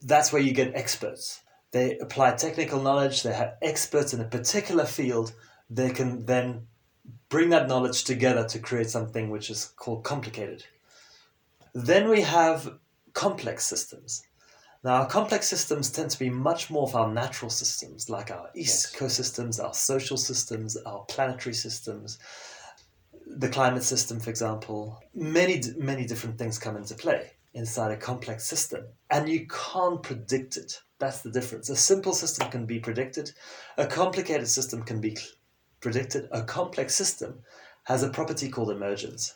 that's 0.01 0.33
where 0.33 0.43
you 0.43 0.53
get 0.53 0.75
experts. 0.75 1.43
They 1.73 1.99
apply 1.99 2.33
technical 2.33 2.81
knowledge, 2.81 3.23
they 3.23 3.35
have 3.35 3.57
experts 3.61 4.15
in 4.15 4.21
a 4.21 4.25
particular 4.25 4.87
field, 4.87 5.33
they 5.69 5.91
can 5.91 6.25
then 6.25 6.67
bring 7.29 7.51
that 7.51 7.69
knowledge 7.69 8.05
together 8.05 8.47
to 8.49 8.59
create 8.59 8.89
something 8.89 9.29
which 9.29 9.51
is 9.51 9.67
called 9.77 10.05
complicated. 10.05 10.65
Then 11.75 12.09
we 12.09 12.23
have 12.23 12.79
complex 13.13 13.67
systems. 13.67 14.23
Now, 14.85 15.03
our 15.03 15.09
complex 15.09 15.49
systems 15.49 15.91
tend 15.91 16.11
to 16.11 16.19
be 16.19 16.31
much 16.31 16.71
more 16.71 16.85
of 16.85 16.95
our 16.95 17.13
natural 17.13 17.51
systems, 17.51 18.09
like 18.09 18.31
our 18.31 18.49
ecosystems, 18.57 19.63
our 19.63 19.75
social 19.75 20.17
systems, 20.17 20.77
our 20.77 21.05
planetary 21.09 21.55
systems 21.55 22.19
the 23.37 23.49
climate 23.49 23.83
system, 23.83 24.19
for 24.21 24.31
example, 24.31 25.01
many, 25.15 25.63
many 25.77 26.07
different 26.07 26.39
things 26.39 26.59
come 26.59 26.77
into 26.77 26.95
play 26.95 27.33
inside 27.55 27.91
a 27.91 27.97
complex 27.97 28.47
system. 28.47 28.85
And 29.11 29.29
you 29.29 29.47
can't 29.47 30.03
predict 30.03 30.57
it. 30.57 30.81
That's 30.99 31.23
the 31.23 31.31
difference. 31.31 31.69
A 31.69 31.77
simple 31.77 32.13
system 32.13 32.51
can 32.51 32.67
be 32.67 32.81
predicted, 32.81 33.33
a 33.77 33.87
complicated 33.87 34.49
system 34.49 34.83
can 34.83 35.01
be 35.01 35.17
predicted. 35.81 36.29
A 36.33 36.43
complex 36.43 36.95
system 36.95 37.41
has 37.85 38.03
a 38.03 38.11
property 38.11 38.49
called 38.49 38.71
emergence. 38.71 39.35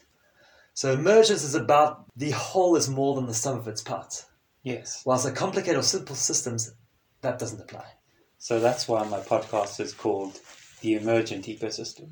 So, 0.74 0.92
emergence 0.92 1.44
is 1.44 1.54
about 1.54 2.06
the 2.16 2.30
whole 2.30 2.76
is 2.76 2.88
more 2.88 3.14
than 3.14 3.26
the 3.26 3.34
sum 3.34 3.58
of 3.58 3.68
its 3.68 3.82
parts. 3.82 4.26
Yes. 4.62 5.02
Whilst 5.04 5.26
a 5.26 5.32
complicated 5.32 5.78
or 5.78 5.82
simple 5.82 6.16
systems, 6.16 6.72
that 7.20 7.38
doesn't 7.38 7.60
apply. 7.60 7.84
So, 8.38 8.60
that's 8.60 8.88
why 8.88 9.04
my 9.04 9.20
podcast 9.20 9.80
is 9.80 9.92
called 9.92 10.40
The 10.80 10.94
Emergent 10.94 11.46
Ecosystem. 11.46 12.10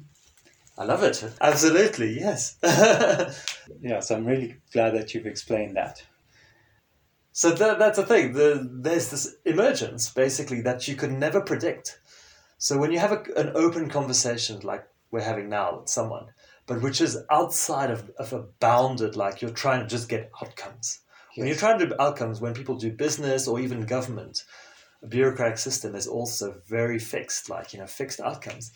I 0.79 0.85
love 0.85 1.03
it. 1.03 1.23
Absolutely, 1.41 2.19
yes. 2.19 2.57
yeah, 2.63 4.01
so 4.01 4.17
I'm 4.17 4.25
really 4.25 4.57
glad 4.73 4.95
that 4.95 5.13
you've 5.13 5.27
explained 5.27 5.77
that. 5.77 6.03
So 7.33 7.51
that, 7.51 7.79
that's 7.79 7.99
the 7.99 8.07
thing. 8.07 8.33
The, 8.33 8.69
there's 8.71 9.11
this 9.11 9.37
emergence, 9.45 10.11
basically, 10.11 10.63
that 10.63 10.89
you 10.89 10.97
could 10.97 11.13
never 11.13 11.41
predict. 11.41 12.01
So 12.59 12.79
when 12.79 12.93
you 12.93 12.99
have 12.99 13.13
a, 13.13 13.23
an 13.37 13.53
open 13.55 13.89
conversation 13.89 14.61
like 14.61 14.87
we're 15.11 15.21
having 15.21 15.49
now 15.49 15.81
with 15.81 15.89
someone, 15.89 16.27
but 16.67 16.83
which 16.83 17.01
is 17.01 17.19
outside 17.31 17.91
of, 17.91 18.11
of 18.19 18.33
a 18.33 18.45
bounded, 18.61 19.17
like 19.17 19.43
you're 19.43 19.51
trying 19.51 19.81
to 19.81 19.87
just 19.87 20.09
get 20.09 20.31
outcomes. 20.43 21.01
When 21.37 21.47
you're 21.47 21.57
trying 21.57 21.79
to 21.79 21.87
do 21.87 21.95
outcomes, 21.99 22.41
when 22.41 22.55
people 22.55 22.77
do 22.77 22.93
business 22.93 23.47
or 23.47 23.61
even 23.61 23.87
government, 23.87 24.45
a 25.03 25.07
bureaucratic 25.07 25.59
system 25.59 25.95
is 25.95 26.07
also 26.07 26.61
very 26.67 26.99
fixed, 26.99 27.49
like, 27.49 27.73
you 27.73 27.79
know, 27.79 27.87
fixed 27.87 28.21
outcomes 28.21 28.73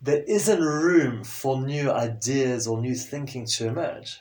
there 0.00 0.22
isn't 0.24 0.60
room 0.60 1.24
for 1.24 1.60
new 1.60 1.90
ideas 1.90 2.66
or 2.66 2.80
new 2.80 2.94
thinking 2.94 3.46
to 3.46 3.66
emerge. 3.66 4.20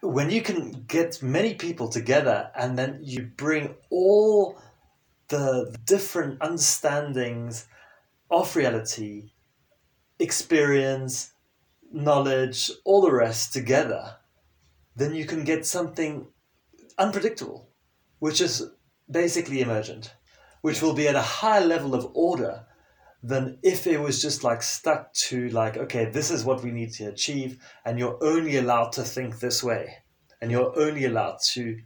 When 0.00 0.30
you 0.30 0.40
can 0.40 0.84
get 0.86 1.22
many 1.22 1.54
people 1.54 1.88
together 1.88 2.50
and 2.54 2.78
then 2.78 3.00
you 3.02 3.30
bring 3.36 3.74
all 3.90 4.58
the 5.28 5.76
different 5.84 6.40
understandings 6.40 7.66
of 8.30 8.54
reality, 8.54 9.32
experience, 10.18 11.32
knowledge, 11.92 12.70
all 12.84 13.00
the 13.00 13.12
rest 13.12 13.52
together, 13.52 14.16
then 14.94 15.14
you 15.14 15.24
can 15.26 15.44
get 15.44 15.66
something 15.66 16.28
unpredictable, 16.98 17.68
which 18.18 18.40
is 18.40 18.70
basically 19.10 19.60
emergent, 19.60 20.14
which 20.62 20.82
will 20.82 20.94
be 20.94 21.08
at 21.08 21.14
a 21.14 21.22
higher 21.22 21.64
level 21.64 21.94
of 21.94 22.10
order 22.14 22.66
than 23.22 23.58
if 23.62 23.86
it 23.86 24.00
was 24.00 24.22
just 24.22 24.44
like 24.44 24.62
stuck 24.62 25.12
to 25.12 25.48
like, 25.50 25.76
okay, 25.76 26.04
this 26.06 26.30
is 26.30 26.44
what 26.44 26.62
we 26.62 26.70
need 26.70 26.92
to 26.92 27.06
achieve, 27.06 27.58
and 27.84 27.98
you're 27.98 28.18
only 28.22 28.56
allowed 28.56 28.92
to 28.92 29.02
think 29.02 29.38
this 29.38 29.62
way, 29.62 29.96
and 30.40 30.50
you're 30.50 30.78
only 30.78 31.04
allowed 31.04 31.38
to 31.40 31.78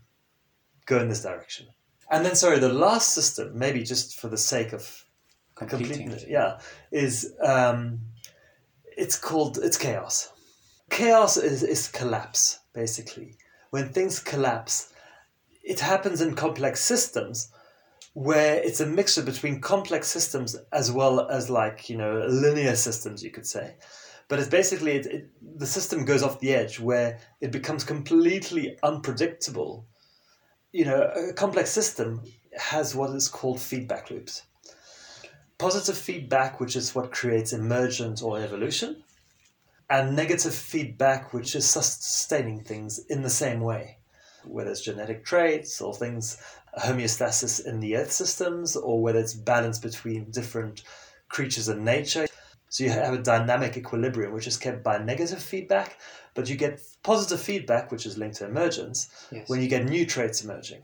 go 0.87 0.99
in 0.99 1.09
this 1.09 1.23
direction. 1.23 1.67
And 2.11 2.27
then, 2.27 2.35
sorry, 2.35 2.59
the 2.59 2.73
last 2.73 3.15
system, 3.15 3.57
maybe 3.57 3.85
just 3.85 4.19
for 4.19 4.29
the 4.29 4.37
sake 4.37 4.73
of 4.73 5.05
completing 5.55 6.11
it, 6.11 6.25
yeah, 6.29 6.59
is 6.91 7.33
um, 7.43 8.01
it's 8.97 9.19
called 9.19 9.59
it's 9.63 9.79
chaos. 9.79 10.33
Chaos 10.91 11.37
is, 11.37 11.63
is 11.63 11.87
collapse, 11.89 12.59
basically. 12.75 13.37
When 13.71 13.91
things 13.91 14.19
collapse, 14.19 14.90
it 15.63 15.81
happens 15.81 16.21
in 16.21 16.35
complex 16.35 16.81
systems 16.81 17.51
where 18.15 18.57
it's 18.57 18.81
a 18.81 18.87
mixture 18.87 19.23
between 19.23 19.61
complex 19.61 20.09
systems 20.09 20.57
as 20.73 20.91
well 20.91 21.29
as 21.31 21.49
like 21.49 21.89
you 21.89 21.97
know 21.97 22.25
linear 22.29 22.75
systems 22.75 23.23
you 23.23 23.31
could 23.31 23.47
say. 23.47 23.77
But 24.29 24.39
it's 24.39 24.49
basically 24.49 24.93
it, 24.93 25.07
it, 25.07 25.31
the 25.59 25.67
system 25.67 26.05
goes 26.05 26.23
off 26.23 26.41
the 26.41 26.55
edge 26.55 26.81
where 26.81 27.19
it 27.41 27.51
becomes 27.53 27.85
completely 27.85 28.79
unpredictable. 28.83 29.87
You 30.73 30.87
know 30.87 31.03
a 31.03 31.33
complex 31.33 31.71
system 31.71 32.23
has 32.57 32.95
what 32.95 33.11
is 33.11 33.29
called 33.29 33.61
feedback 33.61 34.11
loops. 34.11 34.43
Positive 35.59 35.97
feedback 35.97 36.59
which 36.59 36.75
is 36.75 36.95
what 36.95 37.13
creates 37.13 37.53
emergent 37.53 38.23
or 38.23 38.41
evolution 38.41 39.05
and 39.89 40.17
negative 40.17 40.55
feedback 40.55 41.33
which 41.33 41.55
is 41.55 41.69
sustaining 41.69 42.63
things 42.63 42.99
in 43.09 43.23
the 43.23 43.31
same 43.31 43.61
way 43.61 44.00
whether 44.45 44.71
it's 44.71 44.83
genetic 44.83 45.25
traits 45.25 45.81
or 45.81 45.95
things 45.95 46.43
homeostasis 46.79 47.67
in 47.67 47.81
the 47.81 47.97
earth 47.97 48.13
systems 48.13 48.77
or 48.77 49.01
whether 49.01 49.19
it's 49.19 49.35
balance 49.35 49.79
between 49.79 50.31
different 50.31 50.83
creatures 51.29 51.69
in 51.69 51.85
nature. 51.85 52.27
So 52.69 52.85
you 52.85 52.91
have 52.91 53.15
a 53.15 53.19
dynamic 53.19 53.77
equilibrium 53.77 54.33
which 54.33 54.47
is 54.47 54.57
kept 54.57 54.85
by 54.85 54.99
negative 54.99 55.43
feedback, 55.43 55.99
but 56.35 56.49
you 56.49 56.57
get 56.57 56.81
positive 57.03 57.41
feedback, 57.41 57.91
which 57.91 58.07
is 58.07 58.17
linked 58.17 58.37
to 58.37 58.47
emergence, 58.47 59.11
yes. 59.33 59.49
when 59.49 59.61
you 59.61 59.69
get 59.69 59.85
new 59.85 60.07
traits 60.07 60.45
emerging. 60.45 60.83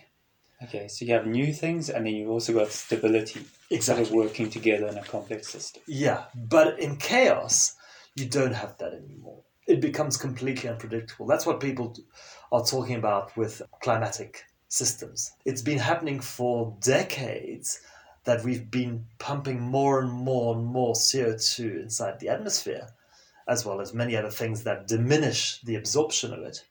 Okay, 0.64 0.88
so 0.88 1.04
you 1.04 1.12
have 1.12 1.26
new 1.26 1.52
things 1.52 1.90
and 1.90 2.06
then 2.06 2.14
you've 2.14 2.30
also 2.30 2.52
got 2.52 2.72
stability. 2.72 3.44
Exactly. 3.70 4.04
Sort 4.04 4.08
of 4.08 4.24
working 4.26 4.50
together 4.50 4.86
in 4.86 4.96
a 4.96 5.04
complex 5.04 5.48
system. 5.48 5.82
Yeah, 5.86 6.24
but 6.34 6.80
in 6.80 6.96
chaos, 6.96 7.76
you 8.14 8.26
don't 8.26 8.54
have 8.54 8.76
that 8.78 8.94
anymore. 8.94 9.42
It 9.66 9.80
becomes 9.80 10.16
completely 10.16 10.68
unpredictable. 10.68 11.26
That's 11.26 11.44
what 11.44 11.60
people 11.60 11.94
are 12.52 12.64
talking 12.64 12.96
about 12.96 13.36
with 13.36 13.62
climatic 13.82 14.44
systems. 14.68 15.32
It's 15.44 15.62
been 15.62 15.78
happening 15.78 16.20
for 16.20 16.76
decades 16.80 17.80
that 18.24 18.44
we've 18.44 18.70
been 18.70 19.04
pumping 19.18 19.60
more 19.60 20.00
and 20.00 20.10
more 20.10 20.56
and 20.56 20.64
more 20.64 20.94
CO2 20.94 21.82
inside 21.82 22.18
the 22.18 22.28
atmosphere, 22.28 22.88
as 23.48 23.64
well 23.64 23.80
as 23.80 23.94
many 23.94 24.16
other 24.16 24.30
things 24.30 24.64
that 24.64 24.88
diminish 24.88 25.60
the 25.62 25.76
absorption 25.76 26.32
of 26.32 26.40
it, 26.40 26.64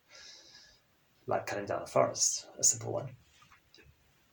like 1.28 1.48
cutting 1.48 1.66
down 1.66 1.82
a 1.82 1.88
forest, 1.88 2.48
a 2.60 2.64
simple 2.64 2.92
one. 2.92 3.10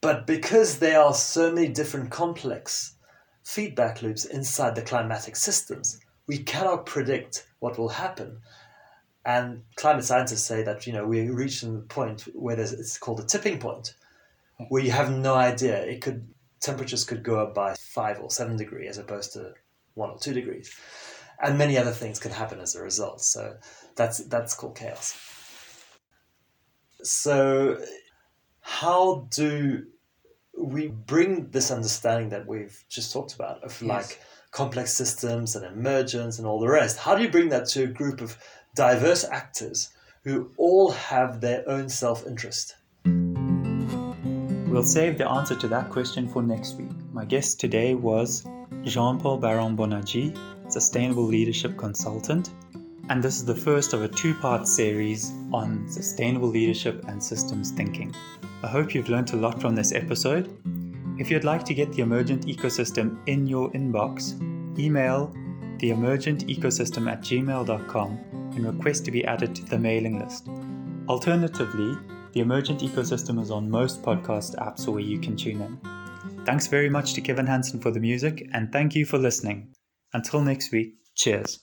But 0.01 0.27
because 0.27 0.81
there 0.81 1.01
are 1.01 1.15
so 1.15 1.53
many 1.53 1.69
different 1.69 2.11
complex 2.11 2.97
feedback 3.45 4.03
loops 4.03 4.25
inside 4.25 4.75
the 4.75 4.83
climatic 4.83 5.37
systems, 5.37 6.01
we 6.27 6.39
cannot 6.39 6.87
predict 6.87 7.47
what 7.61 7.79
will 7.79 7.89
happen 7.89 8.41
and 9.25 9.63
climate 9.77 10.05
scientists 10.05 10.43
say 10.43 10.63
that 10.63 10.87
you 10.87 10.93
know 10.93 11.07
we're 11.07 11.33
reaching 11.33 11.75
the 11.75 11.83
point 11.83 12.23
where 12.35 12.57
there's, 12.57 12.73
it's 12.73 12.99
called 12.99 13.21
a 13.21 13.25
tipping 13.25 13.59
point, 13.59 13.95
where 14.69 14.83
you 14.83 14.91
have 14.91 15.11
no 15.11 15.35
idea. 15.35 15.83
It 15.85 16.01
could 16.01 16.29
temperatures 16.61 17.05
could 17.05 17.23
go 17.23 17.41
up 17.41 17.55
by 17.55 17.75
five 17.75 18.21
or 18.21 18.31
seven 18.31 18.57
degrees 18.57 18.91
as 18.91 18.99
opposed 18.99 19.33
to 19.35 19.55
one 19.95 20.11
or 20.11 20.19
two 20.19 20.33
degrees, 20.33 20.75
and 21.43 21.59
many 21.59 21.79
other 21.79 21.93
things 21.93 22.19
can 22.19 22.33
happen 22.33 22.61
as 22.61 22.75
a 22.75 22.83
result. 22.83 23.21
So 23.21 23.57
that's 23.97 24.19
that's 24.27 24.55
called 24.55 24.77
chaos. 24.77 25.19
So 27.03 27.79
how 28.61 29.27
do 29.31 29.85
we 30.59 30.89
bring 30.89 31.51
this 31.51 31.71
understanding 31.71 32.29
that 32.31 32.47
we've 32.47 32.85
just 32.89 33.13
talked 33.13 33.35
about 33.35 33.63
of 33.65 33.81
yes. 33.83 33.89
like 33.89 34.23
complex 34.53 34.93
systems 34.93 35.57
and 35.57 35.65
emergence 35.65 36.39
and 36.39 36.47
all 36.47 36.61
the 36.61 36.69
rest? 36.69 36.97
How 36.99 37.15
do 37.15 37.23
you 37.23 37.31
bring 37.31 37.49
that 37.51 37.67
to 37.71 37.85
a 37.85 37.87
group 37.87 38.21
of 38.21 38.39
diverse 38.75 39.25
actors 39.25 39.91
who 40.25 40.51
all 40.57 40.93
have 40.93 41.41
their 41.41 41.69
own 41.69 41.89
self 41.89 42.27
interest? 42.27 42.77
We'll 43.05 44.83
save 44.85 45.19
the 45.19 45.29
answer 45.29 45.55
to 45.57 45.69
that 45.69 45.91
question 45.91 46.27
for 46.27 46.43
next 46.43 46.77
week. 46.77 46.91
My 47.13 47.27
guest 47.27 47.61
today 47.61 47.95
was 47.95 48.47
Jean 48.85 49.19
Paul 49.19 49.37
Baron 49.37 49.77
Bonarjee, 49.77 50.35
Sustainable 50.73 51.25
Leadership 51.25 51.77
Consultant, 51.77 52.51
and 53.11 53.23
this 53.23 53.37
is 53.37 53.45
the 53.45 53.55
first 53.55 53.93
of 53.93 54.03
a 54.03 54.09
two 54.09 54.33
part 54.35 54.67
series 54.67 55.31
on 55.53 55.87
sustainable 55.89 56.49
leadership 56.49 57.05
and 57.09 57.23
systems 57.23 57.73
thinking. 57.73 58.15
I 58.63 58.69
hope 58.69 58.95
you've 58.95 59.11
learned 59.11 59.35
a 59.35 59.37
lot 59.37 59.61
from 59.61 59.75
this 59.75 59.93
episode. 59.93 60.49
If 61.19 61.31
you'd 61.31 61.45
like 61.45 61.65
to 61.67 61.75
get 61.75 61.93
the 61.93 62.01
emergent 62.01 62.47
ecosystem 62.47 63.19
in 63.27 63.47
your 63.47 63.71
inbox, 63.73 64.41
email 64.79 65.35
the 65.79 65.91
emergent 65.91 66.47
ecosystem 66.47 67.11
at 67.11 67.21
gmail.com 67.21 68.42
and 68.55 68.67
request 68.67 69.05
to 69.05 69.11
be 69.11 69.25
added 69.25 69.55
to 69.57 69.65
the 69.65 69.79
mailing 69.79 70.19
list. 70.19 70.49
Alternatively, 71.09 71.97
the 72.33 72.41
Emergent 72.41 72.81
Ecosystem 72.81 73.41
is 73.41 73.51
on 73.51 73.71
most 73.71 74.03
podcast 74.03 74.57
apps 74.57 74.87
where 74.87 75.01
you 75.01 75.19
can 75.19 75.37
tune 75.37 75.61
in. 75.61 76.45
Thanks 76.45 76.67
very 76.67 76.88
much 76.88 77.15
to 77.15 77.21
Kevin 77.21 77.47
Hansen 77.47 77.81
for 77.81 77.91
the 77.91 78.01
music, 78.01 78.49
and 78.53 78.73
thank 78.73 78.95
you 78.95 79.05
for 79.05 79.19
listening. 79.19 79.75
Until 80.12 80.41
next 80.41 80.73
week, 80.73 80.95
cheers. 81.15 81.61